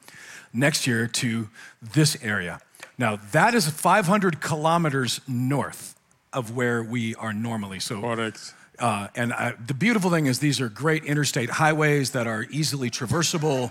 next 0.52 0.86
year 0.86 1.06
to 1.06 1.48
this 1.80 2.16
area. 2.22 2.60
Now, 2.98 3.16
that 3.30 3.54
is 3.54 3.68
500 3.68 4.40
kilometers 4.40 5.20
north 5.28 5.94
of 6.32 6.56
where 6.56 6.82
we 6.82 7.14
are 7.14 7.32
normally. 7.32 7.78
So, 7.78 8.00
Correct. 8.00 8.52
Uh, 8.78 9.08
and 9.14 9.32
I, 9.32 9.54
the 9.66 9.74
beautiful 9.74 10.10
thing 10.10 10.26
is, 10.26 10.38
these 10.38 10.60
are 10.60 10.68
great 10.68 11.04
interstate 11.04 11.50
highways 11.50 12.12
that 12.12 12.26
are 12.26 12.46
easily 12.50 12.90
traversable 12.90 13.70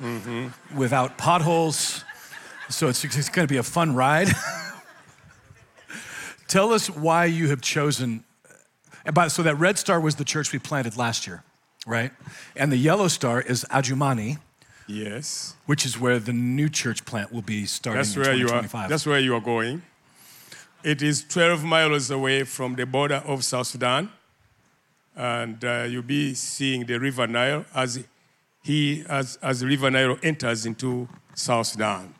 without 0.75 1.17
potholes. 1.17 2.03
So 2.69 2.87
it's, 2.87 3.03
it's 3.03 3.29
going 3.29 3.47
to 3.47 3.51
be 3.51 3.57
a 3.57 3.63
fun 3.63 3.95
ride. 3.95 4.27
Tell 6.47 6.73
us 6.73 6.89
why 6.89 7.25
you 7.25 7.49
have 7.49 7.61
chosen. 7.61 8.23
And 9.05 9.13
by, 9.15 9.27
so 9.27 9.43
that 9.43 9.55
red 9.55 9.77
star 9.77 9.99
was 9.99 10.15
the 10.15 10.25
church 10.25 10.51
we 10.51 10.59
planted 10.59 10.97
last 10.97 11.25
year, 11.27 11.43
right? 11.87 12.11
And 12.55 12.71
the 12.71 12.77
yellow 12.77 13.07
star 13.07 13.41
is 13.41 13.65
Adjumani, 13.71 14.37
Yes. 14.87 15.55
which 15.67 15.85
is 15.85 15.99
where 15.99 16.19
the 16.19 16.33
new 16.33 16.69
church 16.69 17.05
plant 17.05 17.31
will 17.31 17.43
be 17.43 17.65
starting 17.65 17.99
That's 17.99 18.15
in 18.15 18.21
where 18.21 18.33
you 18.33 18.45
are. 18.45 18.61
2025. 18.61 18.89
That's 18.89 19.05
where 19.05 19.19
you 19.19 19.35
are 19.35 19.41
going. 19.41 19.83
It 20.83 21.01
is 21.01 21.23
12 21.23 21.63
miles 21.63 22.09
away 22.09 22.43
from 22.43 22.75
the 22.75 22.85
border 22.85 23.21
of 23.25 23.43
South 23.43 23.67
Sudan 23.67 24.09
and 25.19 25.63
uh, 25.65 25.85
you'll 25.87 26.01
be 26.01 26.33
seeing 26.33 26.85
the 26.85 26.97
River 26.97 27.27
Nile 27.27 27.65
as 27.75 28.01
he 28.63 29.03
as 29.09 29.37
as 29.41 29.63
River 29.65 29.91
Nile 29.91 30.17
enters 30.23 30.65
into 30.65 31.09
South 31.35 31.67
Sudan. 31.67 32.13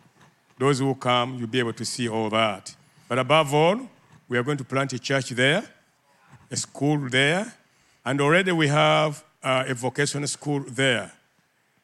Those 0.57 0.79
who 0.79 0.93
come, 0.95 1.37
you'll 1.37 1.47
be 1.47 1.59
able 1.59 1.73
to 1.73 1.85
see 1.85 2.09
all 2.09 2.29
that. 2.29 2.75
But 3.07 3.17
above 3.17 3.53
all, 3.53 3.79
we 4.27 4.37
are 4.37 4.43
going 4.43 4.57
to 4.57 4.65
plant 4.65 4.91
a 4.91 4.99
church 4.99 5.29
there, 5.29 5.63
a 6.51 6.57
school 6.57 7.09
there, 7.09 7.53
and 8.03 8.19
already 8.19 8.51
we 8.51 8.67
have 8.67 9.23
uh, 9.41 9.63
a 9.67 9.73
vocational 9.73 10.27
school 10.27 10.65
there. 10.67 11.13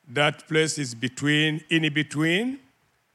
That 0.09 0.45
place 0.49 0.77
is 0.77 0.93
between, 0.93 1.63
in 1.69 1.91
between 1.93 2.59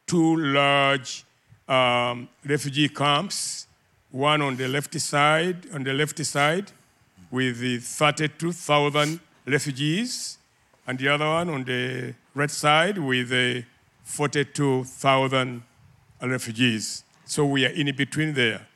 two 0.06 0.36
large 0.36 1.24
um, 1.68 2.28
refugee 2.44 2.88
camps, 2.88 3.66
one 4.10 4.40
on 4.40 4.56
the 4.56 4.66
left 4.66 4.98
side, 4.98 5.66
on 5.72 5.84
the 5.84 5.92
left 5.92 6.24
side, 6.24 6.72
with 7.30 7.60
the 7.60 7.78
32,000 7.78 9.20
refugees, 9.46 10.38
and 10.86 10.98
the 10.98 11.08
other 11.08 11.26
one 11.26 11.48
on 11.50 11.64
the 11.64 12.14
right 12.34 12.50
side 12.50 12.98
with 12.98 13.28
the 13.28 13.64
42,000 14.04 15.62
refugees. 16.22 17.04
So 17.24 17.46
we 17.46 17.64
are 17.64 17.70
in 17.70 17.94
between 17.94 18.34
there. 18.34 18.66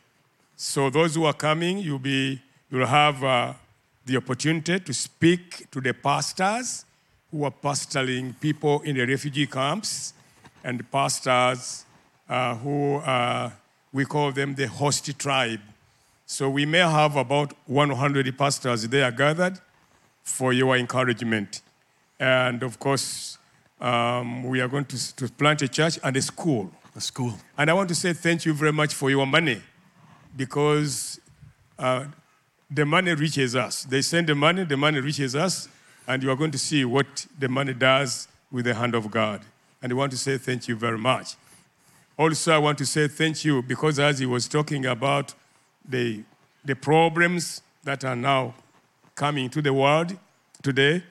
So 0.57 0.91
those 0.91 1.17
who 1.17 1.25
are 1.25 1.33
coming, 1.33 1.79
you'll 1.79 1.99
be, 1.99 2.41
you'll 2.71 2.87
have 2.87 3.23
uh, 3.25 3.55
the 4.07 4.17
opportunity 4.17 4.79
to 4.79 4.95
speak 4.95 5.71
to 5.71 5.81
the 5.81 5.93
pastors 5.93 6.85
who 7.31 7.45
are 7.45 7.51
pastoring 7.51 8.39
people 8.41 8.81
in 8.83 8.97
the 8.97 9.05
refugee 9.05 9.47
camps 9.47 10.15
and 10.63 10.89
pastors 10.91 11.85
uh, 12.29 12.55
who 12.55 12.97
uh, 12.97 13.51
we 13.93 14.05
call 14.05 14.31
them 14.31 14.55
the 14.55 14.69
host 14.69 15.19
tribe. 15.19 15.61
So 16.27 16.49
we 16.49 16.65
may 16.65 16.79
have 16.79 17.17
about 17.17 17.53
100 17.67 18.39
pastors 18.39 18.89
there 18.89 19.11
gathered 19.11 19.59
for 20.23 20.53
your 20.53 20.77
encouragement. 20.77 21.61
And 22.19 22.63
of 22.63 22.79
course, 22.79 23.39
um, 23.81 24.45
we 24.45 24.61
are 24.61 24.69
going 24.69 24.87
to, 24.87 25.17
to 25.17 25.29
plant 25.29 25.61
a 25.63 25.69
church 25.69 25.99
and 26.03 26.17
a 26.17 26.23
school. 26.23 26.71
A 26.97 27.01
school. 27.01 27.35
And 27.59 27.71
I 27.71 27.75
want 27.75 27.89
to 27.91 27.95
say 27.95 28.13
thank 28.13 28.47
you 28.47 28.55
very 28.55 28.73
much 28.73 28.95
for 28.95 29.11
your 29.11 29.27
money 29.27 29.61
because 30.37 31.21
uh, 31.79 32.07
the 32.71 32.87
money 32.87 33.13
reaches 33.15 33.55
us. 33.55 33.85
They 33.85 34.01
send 34.01 34.29
the 34.29 34.35
money, 34.35 34.65
the 34.65 34.77
money 34.77 35.01
reaches 35.01 35.37
us, 35.37 35.69
and 36.07 36.23
you 36.23 36.31
are 36.31 36.37
going 36.37 36.53
to 36.53 36.59
see 36.59 36.85
what 36.85 37.27
the 37.39 37.49
money 37.49 37.75
does 37.75 38.29
with 38.51 38.65
the 38.65 38.75
hand 38.75 38.95
of 38.95 39.11
God. 39.11 39.43
And 39.83 39.93
I 39.93 39.95
want 39.95 40.13
to 40.13 40.19
say 40.19 40.39
thank 40.39 40.69
you 40.69 40.77
very 40.77 40.99
much. 40.99 41.35
Also, 42.17 42.55
I 42.55 42.59
want 42.59 42.79
to 42.79 42.87
say 42.87 43.09
thank 43.09 43.45
you 43.45 43.61
because 43.61 43.99
as 43.99 44.21
he 44.21 44.27
was 44.27 44.49
talking 44.49 44.87
about 44.87 45.35
the, 45.89 46.25
the 46.65 46.75
problems 46.75 47.63
that 47.85 48.05
are 48.05 48.17
now 48.17 48.55
coming 49.15 49.51
to 49.51 49.63
the 49.63 49.73
world 49.73 50.17
today, 50.63 51.03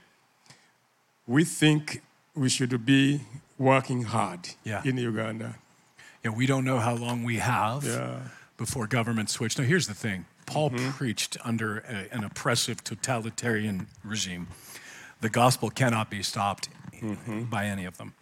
we 1.27 1.43
think 1.43 2.01
we 2.36 2.49
should 2.49 2.86
be 2.86 3.21
working 3.57 4.03
hard 4.03 4.49
Yeah. 4.63 4.81
in 4.83 4.97
Uganda. 4.97 5.55
Yeah, 6.23 6.31
we 6.31 6.45
don't 6.45 6.65
know 6.65 6.79
how 6.79 6.95
long 6.95 7.23
we 7.23 7.38
have 7.38 7.83
Yeah. 7.86 8.19
before 8.57 8.88
government 8.88 9.29
switch. 9.29 9.57
Now, 9.57 9.63
here's 9.65 9.88
the 9.88 9.93
thing 9.93 10.25
Paul 10.45 10.71
Mm-hmm. 10.71 10.91
preached 10.91 11.38
under 11.45 11.79
a, 11.79 12.13
an 12.13 12.23
oppressive 12.23 12.83
totalitarian 12.83 13.88
regime. 14.03 14.47
The 15.21 15.29
gospel 15.29 15.69
cannot 15.69 16.09
be 16.09 16.23
stopped 16.23 16.69
Mm-hmm. 17.01 17.43
by 17.49 17.65
any 17.65 17.86
of 17.86 17.97
them. 17.97 18.13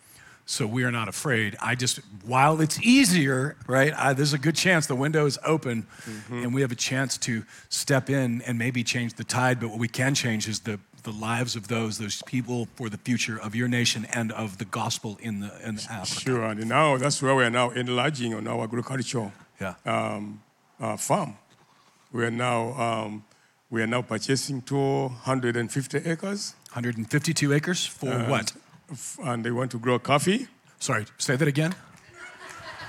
So 0.51 0.67
we 0.67 0.83
are 0.83 0.91
not 0.91 1.07
afraid. 1.07 1.55
I 1.61 1.75
just, 1.75 1.99
while 2.25 2.59
it's 2.59 2.77
easier, 2.81 3.55
right? 3.67 3.93
I, 3.95 4.11
there's 4.11 4.33
a 4.33 4.37
good 4.37 4.55
chance 4.55 4.85
the 4.85 4.95
window 4.95 5.25
is 5.25 5.39
open 5.45 5.87
Mm-hmm. 6.01 6.43
and 6.43 6.53
we 6.53 6.59
have 6.61 6.73
a 6.73 6.81
chance 6.91 7.17
to 7.19 7.43
step 7.69 8.09
in 8.09 8.41
and 8.41 8.57
maybe 8.57 8.83
change 8.83 9.13
the 9.13 9.23
tide. 9.23 9.59
But 9.61 9.69
what 9.69 9.79
we 9.79 9.87
can 9.87 10.13
change 10.13 10.49
is 10.49 10.59
the, 10.61 10.77
the 11.03 11.11
lives 11.11 11.55
of 11.55 11.67
those, 11.69 11.97
those 11.99 12.21
people 12.23 12.67
for 12.75 12.89
the 12.89 12.97
future 12.97 13.39
of 13.39 13.55
your 13.55 13.69
nation 13.69 14.05
and 14.13 14.31
of 14.33 14.57
the 14.57 14.65
gospel 14.65 15.17
in, 15.21 15.39
the, 15.39 15.51
in 15.67 15.75
Africa. 15.89 16.19
Sure, 16.21 16.43
and 16.43 16.67
now 16.67 16.97
that's 16.97 17.21
where 17.21 17.33
we 17.35 17.43
are 17.45 17.49
now 17.49 17.69
enlarging 17.69 18.33
on 18.33 18.45
our 18.47 18.63
agricultural 18.63 19.31
Yeah. 19.61 19.75
um, 19.85 20.41
uh, 20.81 20.97
farm. 20.97 21.35
We 22.11 22.25
are 22.25 22.31
now 22.31 22.59
um, 22.85 23.23
we 23.69 23.81
are 23.81 23.87
now 23.87 24.01
purchasing 24.01 24.61
250 24.63 25.97
acres, 26.09 26.55
152 26.73 27.53
acres 27.53 27.85
for 27.85 28.11
what? 28.27 28.51
And 29.23 29.43
they 29.43 29.51
want 29.51 29.71
to 29.71 29.79
grow 29.79 29.99
coffee. 29.99 30.47
Sorry, 30.79 31.05
say 31.17 31.35
that 31.35 31.47
again. 31.47 31.73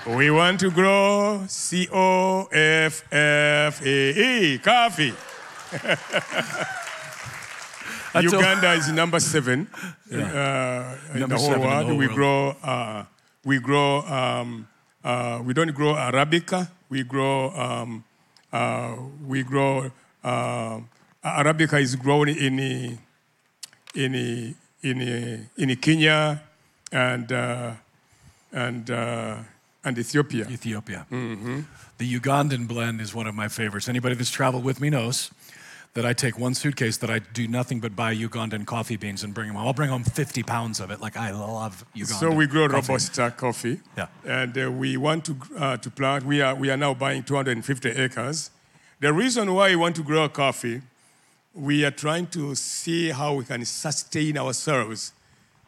We 0.06 0.30
want 0.30 0.58
to 0.60 0.70
grow 0.70 1.44
C 1.46 1.88
O 1.92 2.44
F 2.50 3.04
F 3.12 3.82
A 3.86 4.54
E 4.54 4.58
coffee. 4.58 5.14
Uganda 8.20 8.72
is 8.74 8.90
number 8.92 9.20
seven 9.20 9.68
uh, 10.12 10.96
in 11.14 11.20
Number 11.20 11.36
the 11.36 11.40
whole 11.40 11.54
in 11.54 11.60
the 11.60 11.66
world. 11.66 11.86
whole 11.86 11.96
we 11.96 12.06
world. 12.06 12.16
grow, 12.16 12.48
uh, 12.62 13.04
we 13.44 13.58
grow, 13.58 14.00
um, 14.02 14.68
uh, 15.02 15.40
we 15.44 15.54
don't 15.54 15.72
grow 15.72 15.94
Arabica. 15.94 16.68
We 16.90 17.04
grow, 17.04 17.50
um, 17.50 18.04
uh, 18.52 18.96
we 19.26 19.42
grow. 19.42 19.90
Uh, 20.22 20.80
Arabica 21.24 21.80
is 21.80 21.96
grown 21.96 22.28
in 22.28 22.98
in 23.94 24.54
in 24.82 25.48
in 25.56 25.76
Kenya 25.76 26.42
and 26.90 27.32
uh, 27.32 27.72
and 28.52 28.90
uh, 28.90 29.36
and 29.84 29.98
Ethiopia. 29.98 30.46
Ethiopia. 30.48 31.06
Mm-hmm. 31.10 31.60
The 31.98 32.18
Ugandan 32.18 32.66
blend 32.68 33.00
is 33.00 33.14
one 33.14 33.26
of 33.26 33.34
my 33.34 33.48
favorites. 33.48 33.88
Anybody 33.88 34.14
that's 34.14 34.30
traveled 34.30 34.64
with 34.64 34.80
me 34.80 34.90
knows 34.90 35.30
that 35.94 36.06
I 36.06 36.14
take 36.14 36.38
one 36.38 36.54
suitcase 36.54 36.96
that 36.98 37.10
I 37.10 37.18
do 37.18 37.46
nothing 37.46 37.78
but 37.80 37.94
buy 37.94 38.14
Ugandan 38.14 38.64
coffee 38.64 38.96
beans 38.96 39.22
and 39.22 39.34
bring 39.34 39.48
them 39.48 39.56
home. 39.56 39.66
I'll 39.66 39.74
bring 39.74 39.90
home 39.90 40.04
50 40.04 40.42
pounds 40.42 40.80
of 40.80 40.90
it. 40.90 41.00
Like 41.00 41.16
I 41.16 41.32
love 41.32 41.84
Ugandan. 41.94 42.20
So 42.20 42.30
we 42.30 42.46
grow 42.46 42.68
coffee. 42.68 42.92
robusta 42.92 43.30
coffee. 43.36 43.80
Yeah. 43.96 44.06
And 44.24 44.56
uh, 44.56 44.72
we 44.72 44.96
want 44.96 45.24
to 45.26 45.36
uh, 45.58 45.76
to 45.78 45.90
plant. 45.90 46.24
We 46.24 46.40
are 46.40 46.54
we 46.54 46.70
are 46.70 46.76
now 46.76 46.94
buying 46.94 47.22
250 47.22 47.90
acres. 47.90 48.50
The 49.00 49.12
reason 49.12 49.52
why 49.52 49.70
we 49.70 49.76
want 49.76 49.96
to 49.96 50.02
grow 50.04 50.28
coffee, 50.28 50.80
we 51.54 51.84
are 51.84 51.90
trying 51.90 52.26
to 52.28 52.54
see 52.54 53.10
how 53.10 53.34
we 53.34 53.44
can 53.44 53.64
sustain 53.64 54.38
ourselves. 54.38 55.12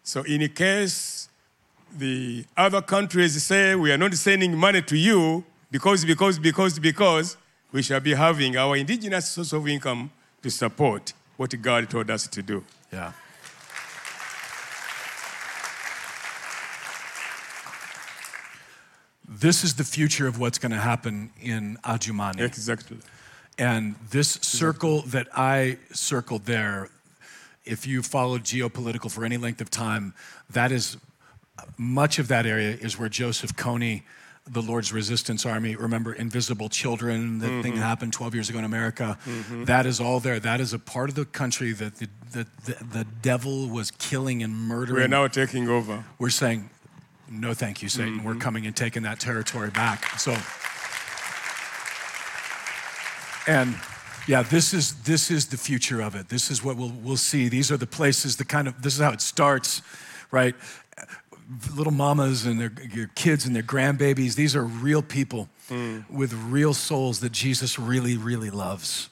So 0.03 0.23
in 0.23 0.49
case 0.49 1.29
the 1.97 2.44
other 2.57 2.83
countries 2.83 3.42
say 3.42 3.75
we 3.75 3.92
are 3.92 3.99
not 3.99 4.14
sending 4.14 4.57
money 4.57 4.83
to 4.83 4.97
you 4.97 5.44
because 5.70 6.05
because 6.05 6.38
because 6.38 6.79
because 6.79 7.37
we 7.73 7.83
shall 7.83 8.01
be 8.01 8.14
having 8.14 8.57
our 8.57 8.77
indigenous 8.77 9.29
source 9.29 9.53
of 9.53 9.68
income 9.68 10.11
to 10.42 10.51
support 10.51 11.12
what 11.37 11.61
God 11.61 11.90
told 11.90 12.11
us 12.11 12.27
to 12.29 12.42
do. 12.42 12.64
Yeah. 12.92 13.12
This 19.27 19.64
is 19.64 19.75
the 19.75 19.85
future 19.85 20.27
of 20.27 20.38
what's 20.38 20.59
going 20.59 20.73
to 20.73 20.79
happen 20.79 21.31
in 21.40 21.77
Adjumani. 21.85 22.40
Exactly. 22.40 22.99
And 23.59 23.95
this 24.11 24.31
circle 24.43 25.03
that 25.03 25.29
I 25.35 25.79
circled 25.93 26.47
there, 26.47 26.90
if 27.64 27.87
you 27.87 28.03
followed 28.03 28.43
geopolitical 28.43 29.11
for 29.11 29.25
any 29.25 29.37
length 29.37 29.61
of 29.61 29.71
time, 29.71 30.14
that 30.51 30.73
is 30.73 30.97
much 31.79 32.19
of 32.19 32.29
that 32.29 32.47
area 32.47 32.71
is 32.71 32.99
where 32.99 33.09
Joseph 33.09 33.55
Kony, 33.55 34.03
the 34.47 34.61
Lord's 34.61 34.93
Resistance 34.93 35.47
Army, 35.47 35.77
remember 35.77 36.12
Invisible 36.12 36.69
Children, 36.69 37.38
the 37.38 37.47
thing 37.47 37.62
mm-hmm. 37.62 37.77
that 37.77 37.87
happened 37.87 38.12
12 38.12 38.35
years 38.35 38.51
ago 38.51 38.59
in 38.59 38.64
America, 38.64 39.19
mm-hmm. 39.25 39.64
that 39.64 39.87
is 39.87 40.01
all 40.01 40.21
there. 40.21 40.40
That 40.40 40.61
is 40.61 40.73
a 40.73 40.79
part 40.79 41.09
of 41.09 41.14
the 41.14 41.25
country 41.25 41.73
that 41.73 41.97
the, 41.97 42.09
the, 42.33 42.47
the, 42.64 42.85
the 42.85 43.07
devil 43.23 43.69
was 43.69 43.90
killing 43.93 44.43
and 44.43 44.55
murdering. 44.55 44.97
We 44.97 45.05
are 45.05 45.09
now 45.09 45.29
taking 45.29 45.69
over. 45.69 46.05
We're 46.19 46.31
saying, 46.31 46.71
no, 47.31 47.55
thank 47.55 47.83
you, 47.83 47.88
Satan. 47.88 48.23
We're 48.23 48.33
mm-hmm. 48.33 48.40
coming 48.40 48.67
and 48.67 48.77
taking 48.77 49.05
that 49.05 49.21
territory 49.21 49.71
back. 49.71 50.19
So, 50.19 50.37
and 53.46 53.74
yeah, 54.26 54.42
this 54.42 54.72
is 54.72 54.94
this 55.02 55.30
is 55.30 55.46
the 55.46 55.57
future 55.57 56.00
of 56.00 56.14
it. 56.14 56.28
This 56.28 56.51
is 56.51 56.64
what 56.64 56.76
we'll 56.76 56.92
we'll 57.03 57.16
see. 57.16 57.49
These 57.49 57.70
are 57.70 57.76
the 57.76 57.86
places. 57.86 58.36
The 58.36 58.45
kind 58.45 58.68
of 58.68 58.82
this 58.82 58.95
is 58.95 59.01
how 59.01 59.12
it 59.12 59.20
starts, 59.20 59.82
right? 60.30 60.55
Little 61.76 61.92
mamas 61.92 62.47
and 62.47 62.59
their, 62.59 62.72
your 62.90 63.09
kids 63.09 63.45
and 63.45 63.55
their 63.55 63.62
grandbabies. 63.62 64.34
These 64.34 64.57
are 64.57 64.64
real 64.64 65.03
people 65.03 65.49
with 66.11 66.32
real 66.32 66.72
souls 66.72 67.20
that 67.20 67.32
Jesus 67.32 67.78
really, 67.78 68.16
really 68.16 68.51
loves. 68.51 69.11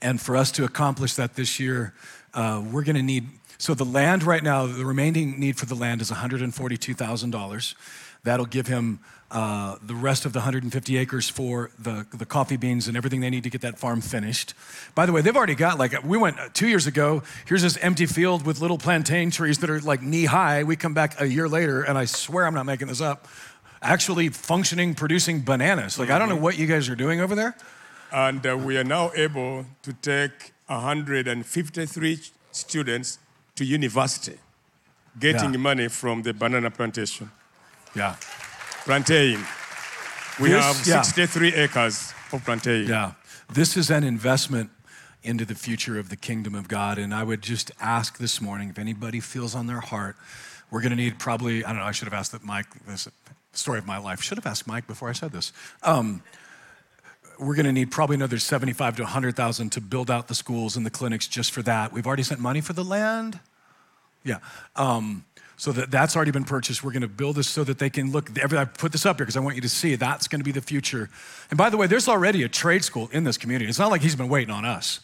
And 0.00 0.20
for 0.20 0.36
us 0.36 0.50
to 0.52 0.64
accomplish 0.64 1.14
that 1.14 1.34
this 1.34 1.58
year, 1.58 1.94
uh, 2.34 2.62
we're 2.70 2.84
going 2.84 2.96
to 2.96 3.02
need. 3.02 3.28
So 3.58 3.74
the 3.74 3.84
land 3.84 4.22
right 4.22 4.42
now, 4.42 4.66
the 4.66 4.84
remaining 4.84 5.40
need 5.40 5.56
for 5.56 5.66
the 5.66 5.74
land 5.74 6.02
is 6.02 6.10
$142,000. 6.10 7.74
That'll 8.26 8.44
give 8.46 8.66
him 8.66 8.98
uh, 9.30 9.76
the 9.80 9.94
rest 9.94 10.24
of 10.26 10.32
the 10.32 10.40
150 10.40 10.96
acres 10.98 11.28
for 11.28 11.70
the, 11.78 12.06
the 12.12 12.26
coffee 12.26 12.56
beans 12.56 12.88
and 12.88 12.96
everything 12.96 13.20
they 13.20 13.30
need 13.30 13.44
to 13.44 13.50
get 13.50 13.60
that 13.60 13.78
farm 13.78 14.00
finished. 14.00 14.52
By 14.96 15.06
the 15.06 15.12
way, 15.12 15.20
they've 15.20 15.36
already 15.36 15.54
got 15.54 15.78
like, 15.78 15.92
we 16.04 16.18
went 16.18 16.38
uh, 16.40 16.48
two 16.52 16.66
years 16.66 16.88
ago, 16.88 17.22
here's 17.46 17.62
this 17.62 17.76
empty 17.78 18.06
field 18.06 18.44
with 18.44 18.60
little 18.60 18.78
plantain 18.78 19.30
trees 19.30 19.58
that 19.58 19.70
are 19.70 19.80
like 19.80 20.02
knee 20.02 20.24
high. 20.24 20.64
We 20.64 20.74
come 20.74 20.92
back 20.92 21.20
a 21.20 21.26
year 21.26 21.48
later, 21.48 21.82
and 21.84 21.96
I 21.96 22.04
swear 22.06 22.46
I'm 22.46 22.54
not 22.54 22.66
making 22.66 22.88
this 22.88 23.00
up, 23.00 23.28
actually 23.80 24.28
functioning, 24.30 24.94
producing 24.94 25.42
bananas. 25.42 25.98
Like, 26.00 26.10
I 26.10 26.18
don't 26.18 26.28
know 26.28 26.36
what 26.36 26.58
you 26.58 26.66
guys 26.66 26.88
are 26.88 26.96
doing 26.96 27.20
over 27.20 27.34
there, 27.36 27.54
And 28.12 28.44
uh, 28.44 28.56
we 28.58 28.76
are 28.76 28.84
now 28.84 29.12
able 29.14 29.66
to 29.82 29.92
take 30.02 30.52
153 30.66 32.18
students 32.50 33.18
to 33.54 33.64
university, 33.64 34.38
getting 35.18 35.52
Yeah. 35.54 35.60
money 35.70 35.88
from 35.88 36.22
the 36.22 36.32
banana 36.32 36.70
plantation. 36.70 37.30
Yeah. 37.96 38.16
Plantain. 38.84 39.44
We 40.38 40.50
This- 40.50 40.64
have 40.64 40.86
yeah. 40.86 41.02
63 41.02 41.54
acres 41.54 42.12
of 42.32 42.44
plantain. 42.44 42.86
Yeah. 42.86 43.12
This 43.52 43.76
is 43.76 43.90
an 43.90 44.04
investment 44.04 44.70
into 45.22 45.44
the 45.44 45.54
future 45.54 45.98
of 45.98 46.08
the 46.08 46.16
kingdom 46.16 46.54
of 46.54 46.68
God. 46.68 46.98
And 46.98 47.12
I 47.14 47.24
would 47.24 47.42
just 47.42 47.70
ask 47.80 48.18
this 48.18 48.40
morning 48.40 48.68
if 48.68 48.78
anybody 48.78 49.18
feels 49.20 49.54
on 49.54 49.66
their 49.66 49.80
heart, 49.80 50.16
we're 50.70 50.82
going 50.82 50.90
to 50.90 50.96
need 50.96 51.18
probably, 51.18 51.64
I 51.64 51.68
don't 51.70 51.78
know, 51.78 51.84
I 51.86 51.92
should 51.92 52.06
have 52.06 52.14
asked 52.14 52.32
that 52.32 52.44
Mike, 52.44 52.66
this 52.86 53.08
story 53.52 53.78
of 53.78 53.86
my 53.86 53.98
life, 53.98 54.22
should 54.22 54.36
have 54.38 54.46
asked 54.46 54.66
Mike 54.66 54.86
before 54.86 55.08
I 55.08 55.12
said 55.12 55.32
this. 55.32 55.52
Um, 55.82 56.22
we're 57.38 57.54
going 57.54 57.66
to 57.66 57.72
need 57.72 57.90
probably 57.90 58.14
another 58.14 58.38
75 58.38 58.96
to 58.96 59.02
100,000 59.02 59.70
to 59.70 59.80
build 59.80 60.10
out 60.10 60.28
the 60.28 60.34
schools 60.34 60.76
and 60.76 60.84
the 60.86 60.90
clinics 60.90 61.26
just 61.26 61.50
for 61.52 61.62
that. 61.62 61.92
We've 61.92 62.06
already 62.06 62.22
sent 62.22 62.40
money 62.40 62.60
for 62.60 62.72
the 62.72 62.84
land. 62.84 63.40
Yeah. 64.24 64.38
Um, 64.74 65.24
so 65.56 65.72
that, 65.72 65.90
that's 65.90 66.16
already 66.16 66.30
been 66.30 66.44
purchased. 66.44 66.84
We're 66.84 66.92
going 66.92 67.02
to 67.02 67.08
build 67.08 67.36
this 67.36 67.48
so 67.48 67.64
that 67.64 67.78
they 67.78 67.88
can 67.88 68.12
look. 68.12 68.30
every- 68.38 68.58
I 68.58 68.66
put 68.66 68.92
this 68.92 69.06
up 69.06 69.16
here 69.16 69.24
because 69.24 69.36
I 69.36 69.40
want 69.40 69.56
you 69.56 69.62
to 69.62 69.68
see 69.68 69.94
that's 69.94 70.28
going 70.28 70.40
to 70.40 70.44
be 70.44 70.52
the 70.52 70.60
future. 70.60 71.08
And 71.50 71.56
by 71.56 71.70
the 71.70 71.76
way, 71.76 71.86
there's 71.86 72.08
already 72.08 72.42
a 72.42 72.48
trade 72.48 72.84
school 72.84 73.08
in 73.12 73.24
this 73.24 73.38
community. 73.38 73.68
It's 73.68 73.78
not 73.78 73.90
like 73.90 74.02
he's 74.02 74.16
been 74.16 74.28
waiting 74.28 74.52
on 74.52 74.64
us. 74.64 75.00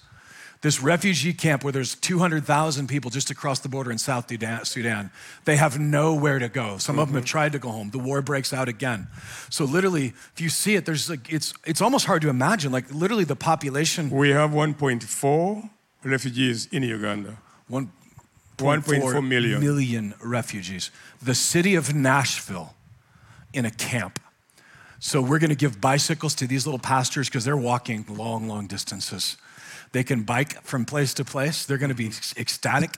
This 0.61 0.81
refugee 0.81 1.33
camp 1.33 1.65
where 1.65 1.73
there's 1.73 1.97
200,000 1.97 2.87
people 2.87 3.11
just 3.11 3.31
across 3.31 3.59
the 3.59 3.69
border 3.69 3.91
in 3.91 3.99
South 3.99 4.29
Sudan, 4.29 4.65
Sudan, 4.65 5.11
they 5.45 5.57
have 5.57 5.81
nowhere 5.81 6.39
to 6.39 6.49
go. 6.49 6.79
Some 6.79 7.01
of 7.01 7.09
them 7.09 7.17
have 7.17 7.25
mm-hmm. 7.25 7.31
tried 7.31 7.53
to 7.53 7.59
go 7.59 7.71
home. 7.71 7.91
The 7.91 7.99
war 7.99 8.23
breaks 8.23 8.53
out 8.53 8.69
again. 8.69 9.09
So 9.51 9.65
literally, 9.65 10.13
if 10.35 10.41
you 10.41 10.49
see 10.49 10.77
it, 10.77 10.87
there's 10.87 11.11
like 11.11 11.33
it's 11.33 11.53
it's 11.67 11.81
almost 11.81 12.07
hard 12.07 12.23
to 12.23 12.29
imagine. 12.29 12.71
Like 12.71 12.93
literally, 12.95 13.25
the 13.25 13.35
population 13.35 14.09
We 14.09 14.31
have 14.31 14.51
1.4 14.51 15.71
refugees 16.05 16.69
in 16.71 16.85
Uganda. 16.85 17.39
one 17.67 17.91
1.4 18.59 19.27
million. 19.27 19.61
million 19.61 20.15
refugees. 20.23 20.91
The 21.23 21.35
city 21.35 21.75
of 21.75 21.95
Nashville 21.95 22.75
in 23.53 23.65
a 23.65 23.71
camp. 23.71 24.19
So 24.99 25.21
we're 25.21 25.41
going 25.41 25.51
to 25.51 25.57
give 25.57 25.81
bicycles 25.81 26.35
to 26.37 26.47
these 26.47 26.67
little 26.67 26.79
pastors 26.79 27.29
because 27.29 27.45
they're 27.45 27.57
walking 27.57 28.05
long, 28.09 28.47
long 28.47 28.67
distances. 28.67 29.37
They 29.91 30.05
can 30.05 30.23
bike 30.23 30.63
from 30.63 30.85
place 30.85 31.13
to 31.15 31.25
place. 31.25 31.67
They're 31.67 31.79
going 31.79 31.91
to 31.91 31.95
be 31.95 32.13
ecstatic. 32.37 32.97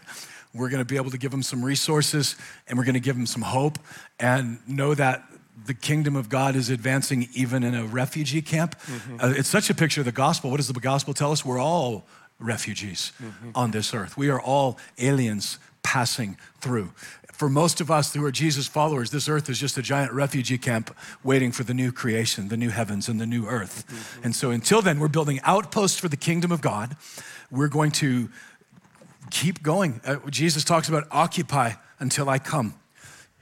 We're 0.54 0.68
going 0.68 0.82
to 0.82 0.84
be 0.84 0.96
able 0.96 1.10
to 1.10 1.18
give 1.18 1.30
them 1.30 1.42
some 1.42 1.64
resources 1.64 2.36
and 2.68 2.78
we're 2.78 2.84
going 2.84 2.94
to 2.94 3.00
give 3.00 3.16
them 3.16 3.26
some 3.26 3.42
hope 3.42 3.78
and 4.20 4.58
know 4.68 4.94
that 4.94 5.24
the 5.66 5.74
kingdom 5.74 6.14
of 6.14 6.28
God 6.28 6.56
is 6.56 6.68
advancing 6.68 7.28
even 7.34 7.62
in 7.62 7.74
a 7.74 7.84
refugee 7.84 8.42
camp. 8.42 8.76
Uh, 9.18 9.32
it's 9.36 9.48
such 9.48 9.70
a 9.70 9.74
picture 9.74 10.00
of 10.00 10.04
the 10.04 10.12
gospel. 10.12 10.50
What 10.50 10.58
does 10.58 10.68
the 10.68 10.74
gospel 10.74 11.14
tell 11.14 11.32
us? 11.32 11.44
We're 11.44 11.60
all 11.60 12.04
refugees 12.44 13.12
on 13.54 13.70
this 13.70 13.94
earth. 13.94 14.16
We 14.16 14.28
are 14.28 14.40
all 14.40 14.78
aliens 14.98 15.58
passing 15.82 16.36
through. 16.60 16.92
For 17.32 17.48
most 17.48 17.80
of 17.80 17.90
us 17.90 18.14
who 18.14 18.24
are 18.24 18.30
Jesus 18.30 18.68
followers, 18.68 19.10
this 19.10 19.28
earth 19.28 19.50
is 19.50 19.58
just 19.58 19.76
a 19.76 19.82
giant 19.82 20.12
refugee 20.12 20.56
camp 20.56 20.96
waiting 21.24 21.50
for 21.50 21.64
the 21.64 21.74
new 21.74 21.90
creation, 21.90 22.48
the 22.48 22.56
new 22.56 22.70
heavens, 22.70 23.08
and 23.08 23.20
the 23.20 23.26
new 23.26 23.46
earth. 23.46 23.84
And 24.22 24.36
so 24.36 24.50
until 24.50 24.82
then, 24.82 25.00
we're 25.00 25.08
building 25.08 25.40
outposts 25.42 25.98
for 25.98 26.08
the 26.08 26.16
kingdom 26.16 26.52
of 26.52 26.60
God. 26.60 26.96
We're 27.50 27.68
going 27.68 27.90
to 27.92 28.28
keep 29.30 29.62
going. 29.62 30.00
Uh, 30.04 30.16
Jesus 30.30 30.62
talks 30.62 30.88
about 30.88 31.08
occupy 31.10 31.72
until 31.98 32.28
I 32.28 32.38
come. 32.38 32.74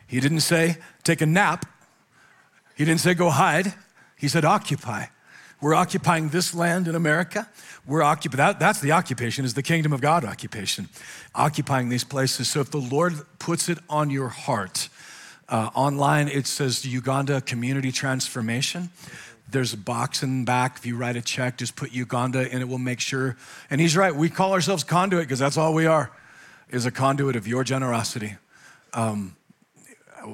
He 0.06 0.20
didn't 0.20 0.40
say 0.40 0.78
take 1.04 1.20
a 1.20 1.26
nap, 1.26 1.66
he 2.74 2.84
didn't 2.84 3.00
say 3.00 3.14
go 3.14 3.30
hide. 3.30 3.74
He 4.16 4.28
said 4.28 4.44
occupy. 4.44 5.06
We're 5.62 5.74
occupying 5.74 6.28
this 6.28 6.54
land 6.54 6.88
in 6.88 6.94
America. 6.94 7.48
We're 7.86 8.02
occupying, 8.02 8.36
that, 8.36 8.60
that's 8.60 8.80
the 8.80 8.92
occupation, 8.92 9.46
is 9.46 9.54
the 9.54 9.62
kingdom 9.62 9.92
of 9.92 10.02
God 10.02 10.24
occupation. 10.24 10.88
Occupying 11.34 11.88
these 11.88 12.04
places. 12.04 12.48
So 12.48 12.60
if 12.60 12.70
the 12.70 12.78
Lord 12.78 13.14
puts 13.38 13.70
it 13.70 13.78
on 13.88 14.10
your 14.10 14.28
heart, 14.28 14.90
uh, 15.48 15.70
online 15.74 16.28
it 16.28 16.46
says 16.46 16.84
Uganda 16.84 17.40
Community 17.40 17.92
Transformation. 17.92 18.90
There's 19.50 19.72
a 19.72 19.78
box 19.78 20.22
in 20.22 20.40
the 20.40 20.44
back. 20.44 20.76
If 20.76 20.84
you 20.84 20.96
write 20.96 21.16
a 21.16 21.22
check, 21.22 21.56
just 21.58 21.76
put 21.76 21.92
Uganda 21.92 22.40
and 22.50 22.60
it 22.60 22.68
will 22.68 22.78
make 22.78 23.00
sure. 23.00 23.36
And 23.70 23.80
he's 23.80 23.96
right, 23.96 24.14
we 24.14 24.28
call 24.28 24.52
ourselves 24.52 24.84
conduit 24.84 25.24
because 25.24 25.38
that's 25.38 25.56
all 25.56 25.72
we 25.72 25.86
are, 25.86 26.10
is 26.70 26.86
a 26.86 26.90
conduit 26.90 27.36
of 27.36 27.46
your 27.46 27.64
generosity 27.64 28.36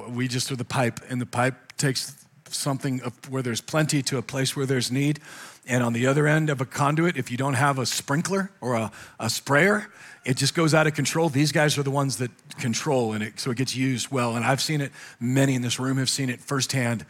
we 0.09 0.27
just 0.27 0.51
are 0.51 0.55
the 0.55 0.65
pipe, 0.65 0.99
and 1.09 1.19
the 1.19 1.25
pipe 1.25 1.55
takes 1.77 2.18
something 2.53 2.99
where 3.29 3.41
there's 3.41 3.61
plenty 3.61 4.01
to 4.03 4.17
a 4.17 4.21
place 4.21 4.55
where 4.55 4.65
there's 4.65 4.91
need. 4.91 5.19
And 5.67 5.83
on 5.83 5.93
the 5.93 6.07
other 6.07 6.27
end 6.27 6.49
of 6.49 6.61
a 6.61 6.65
conduit, 6.65 7.17
if 7.17 7.29
you 7.29 7.37
don't 7.37 7.53
have 7.53 7.77
a 7.77 7.85
sprinkler 7.85 8.51
or 8.59 8.75
a, 8.75 8.91
a 9.19 9.29
sprayer, 9.29 9.87
it 10.25 10.37
just 10.37 10.55
goes 10.55 10.73
out 10.73 10.87
of 10.87 10.93
control. 10.93 11.29
These 11.29 11.51
guys 11.51 11.77
are 11.77 11.83
the 11.83 11.91
ones 11.91 12.17
that 12.17 12.31
control, 12.57 13.13
and 13.13 13.23
it, 13.23 13.39
so 13.39 13.51
it 13.51 13.57
gets 13.57 13.75
used 13.75 14.11
well. 14.11 14.35
And 14.35 14.45
I've 14.45 14.61
seen 14.61 14.81
it, 14.81 14.91
many 15.19 15.55
in 15.55 15.61
this 15.61 15.79
room 15.79 15.97
have 15.97 16.09
seen 16.09 16.29
it 16.29 16.41
firsthand. 16.41 17.05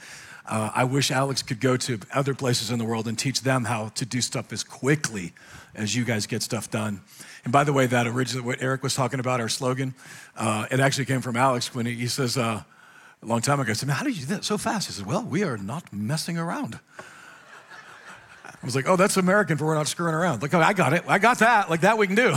Uh, 0.45 0.71
I 0.73 0.83
wish 0.83 1.11
Alex 1.11 1.41
could 1.41 1.59
go 1.59 1.77
to 1.77 1.99
other 2.13 2.33
places 2.33 2.71
in 2.71 2.79
the 2.79 2.85
world 2.85 3.07
and 3.07 3.17
teach 3.17 3.41
them 3.41 3.65
how 3.65 3.89
to 3.89 4.05
do 4.05 4.19
stuff 4.19 4.51
as 4.51 4.63
quickly 4.63 5.33
as 5.75 5.95
you 5.95 6.03
guys 6.03 6.25
get 6.25 6.41
stuff 6.41 6.71
done. 6.71 7.01
And 7.43 7.53
by 7.53 7.63
the 7.63 7.71
way, 7.71 7.85
that 7.85 8.07
originally, 8.07 8.45
what 8.45 8.61
Eric 8.61 8.83
was 8.83 8.95
talking 8.95 9.19
about, 9.19 9.39
our 9.39 9.49
slogan, 9.49 9.93
uh, 10.35 10.65
it 10.71 10.79
actually 10.79 11.05
came 11.05 11.21
from 11.21 11.35
Alex 11.35 11.73
when 11.73 11.85
he, 11.85 11.93
he 11.93 12.07
says, 12.07 12.37
uh, 12.37 12.63
a 13.21 13.25
long 13.25 13.41
time 13.41 13.59
ago, 13.59 13.71
I 13.71 13.73
said, 13.73 13.87
Man, 13.87 13.97
how 13.97 14.03
did 14.03 14.15
you 14.15 14.25
do 14.25 14.35
that 14.35 14.45
so 14.45 14.57
fast? 14.57 14.87
He 14.87 14.93
said, 14.93 15.05
Well, 15.05 15.23
we 15.23 15.43
are 15.43 15.57
not 15.57 15.91
messing 15.91 16.37
around. 16.37 16.79
I 18.45 18.65
was 18.65 18.75
like, 18.75 18.87
Oh, 18.87 18.95
that's 18.95 19.17
American 19.17 19.57
for 19.57 19.65
we're 19.65 19.75
not 19.75 19.87
screwing 19.87 20.15
around. 20.15 20.41
Like, 20.41 20.53
oh, 20.53 20.59
I 20.59 20.73
got 20.73 20.93
it. 20.93 21.03
I 21.07 21.19
got 21.19 21.39
that. 21.39 21.69
Like, 21.69 21.81
that 21.81 21.97
we 21.97 22.07
can 22.07 22.15
do. 22.15 22.35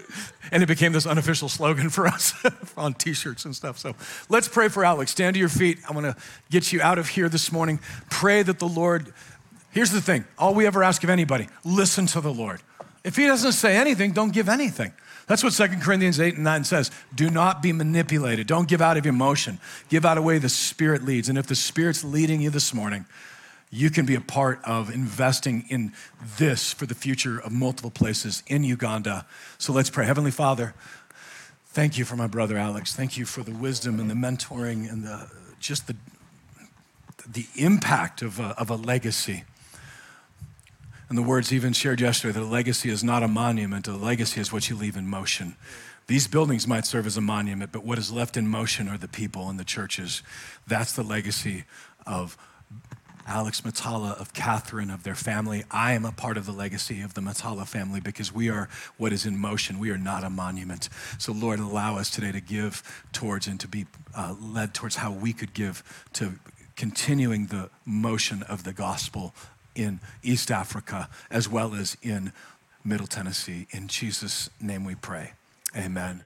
and 0.52 0.62
it 0.62 0.66
became 0.66 0.92
this 0.92 1.06
unofficial 1.06 1.48
slogan 1.48 1.90
for 1.90 2.06
us 2.06 2.34
on 2.76 2.94
t 2.94 3.12
shirts 3.12 3.44
and 3.44 3.54
stuff. 3.54 3.78
So 3.78 3.94
let's 4.28 4.48
pray 4.48 4.68
for 4.68 4.84
Alex. 4.84 5.10
Stand 5.10 5.34
to 5.34 5.40
your 5.40 5.48
feet. 5.48 5.78
I 5.88 5.92
want 5.92 6.06
to 6.06 6.16
get 6.50 6.72
you 6.72 6.80
out 6.80 6.98
of 6.98 7.08
here 7.08 7.28
this 7.28 7.50
morning. 7.50 7.80
Pray 8.08 8.42
that 8.42 8.58
the 8.58 8.68
Lord, 8.68 9.12
here's 9.70 9.90
the 9.90 10.00
thing 10.00 10.24
all 10.38 10.54
we 10.54 10.66
ever 10.66 10.82
ask 10.82 11.02
of 11.04 11.10
anybody 11.10 11.48
listen 11.64 12.06
to 12.08 12.20
the 12.20 12.32
Lord. 12.32 12.62
If 13.02 13.16
he 13.16 13.26
doesn't 13.26 13.52
say 13.52 13.76
anything, 13.76 14.12
don't 14.12 14.32
give 14.32 14.48
anything. 14.48 14.92
That's 15.30 15.44
what 15.44 15.52
2 15.52 15.78
Corinthians 15.78 16.18
8 16.18 16.34
and 16.34 16.42
9 16.42 16.64
says. 16.64 16.90
Do 17.14 17.30
not 17.30 17.62
be 17.62 17.72
manipulated. 17.72 18.48
Don't 18.48 18.66
give 18.66 18.82
out 18.82 18.96
of 18.96 19.06
emotion. 19.06 19.60
Give 19.88 20.04
out 20.04 20.18
a 20.18 20.22
way 20.22 20.38
the 20.38 20.48
Spirit 20.48 21.04
leads. 21.04 21.28
And 21.28 21.38
if 21.38 21.46
the 21.46 21.54
Spirit's 21.54 22.02
leading 22.02 22.40
you 22.40 22.50
this 22.50 22.74
morning, 22.74 23.04
you 23.70 23.90
can 23.90 24.06
be 24.06 24.16
a 24.16 24.20
part 24.20 24.58
of 24.64 24.92
investing 24.92 25.66
in 25.68 25.92
this 26.36 26.72
for 26.72 26.84
the 26.84 26.96
future 26.96 27.38
of 27.38 27.52
multiple 27.52 27.92
places 27.92 28.42
in 28.48 28.64
Uganda. 28.64 29.24
So 29.56 29.72
let's 29.72 29.88
pray. 29.88 30.04
Heavenly 30.04 30.32
Father, 30.32 30.74
thank 31.66 31.96
you 31.96 32.04
for 32.04 32.16
my 32.16 32.26
brother 32.26 32.58
Alex. 32.58 32.92
Thank 32.96 33.16
you 33.16 33.24
for 33.24 33.44
the 33.44 33.52
wisdom 33.52 34.00
and 34.00 34.10
the 34.10 34.14
mentoring 34.14 34.90
and 34.90 35.04
the 35.04 35.30
just 35.60 35.86
the, 35.86 35.94
the 37.24 37.46
impact 37.54 38.20
of 38.20 38.40
a, 38.40 38.46
of 38.58 38.68
a 38.68 38.74
legacy. 38.74 39.44
And 41.10 41.18
the 41.18 41.22
words 41.22 41.52
even 41.52 41.72
shared 41.72 42.00
yesterday 42.00 42.32
that 42.34 42.42
a 42.42 42.46
legacy 42.46 42.88
is 42.88 43.02
not 43.02 43.24
a 43.24 43.28
monument, 43.28 43.88
a 43.88 43.96
legacy 43.96 44.40
is 44.40 44.52
what 44.52 44.70
you 44.70 44.76
leave 44.76 44.96
in 44.96 45.08
motion. 45.08 45.56
These 46.06 46.28
buildings 46.28 46.68
might 46.68 46.86
serve 46.86 47.04
as 47.04 47.16
a 47.16 47.20
monument, 47.20 47.72
but 47.72 47.84
what 47.84 47.98
is 47.98 48.12
left 48.12 48.36
in 48.36 48.46
motion 48.46 48.88
are 48.88 48.96
the 48.96 49.08
people 49.08 49.48
and 49.48 49.58
the 49.58 49.64
churches. 49.64 50.22
That's 50.68 50.92
the 50.92 51.02
legacy 51.02 51.64
of 52.06 52.38
Alex 53.26 53.62
Mitala, 53.62 54.20
of 54.20 54.32
Catherine, 54.32 54.88
of 54.88 55.02
their 55.02 55.16
family. 55.16 55.64
I 55.68 55.94
am 55.94 56.04
a 56.04 56.12
part 56.12 56.36
of 56.36 56.46
the 56.46 56.52
legacy 56.52 57.02
of 57.02 57.14
the 57.14 57.20
Mitala 57.20 57.66
family 57.66 58.00
because 58.00 58.32
we 58.32 58.48
are 58.48 58.68
what 58.96 59.12
is 59.12 59.26
in 59.26 59.36
motion. 59.36 59.80
We 59.80 59.90
are 59.90 59.98
not 59.98 60.22
a 60.22 60.30
monument. 60.30 60.88
So, 61.18 61.32
Lord, 61.32 61.58
allow 61.58 61.96
us 61.96 62.08
today 62.08 62.30
to 62.30 62.40
give 62.40 63.04
towards 63.12 63.48
and 63.48 63.58
to 63.58 63.68
be 63.68 63.86
uh, 64.16 64.36
led 64.40 64.74
towards 64.74 64.96
how 64.96 65.10
we 65.10 65.32
could 65.32 65.54
give 65.54 65.82
to 66.14 66.34
continuing 66.76 67.46
the 67.46 67.68
motion 67.84 68.44
of 68.44 68.62
the 68.62 68.72
gospel 68.72 69.34
in 69.74 70.00
East 70.22 70.50
Africa 70.50 71.08
as 71.30 71.48
well 71.48 71.74
as 71.74 71.96
in 72.02 72.32
Middle 72.84 73.06
Tennessee. 73.06 73.66
In 73.70 73.88
Jesus' 73.88 74.50
name 74.60 74.84
we 74.84 74.94
pray. 74.94 75.32
Amen. 75.76 76.24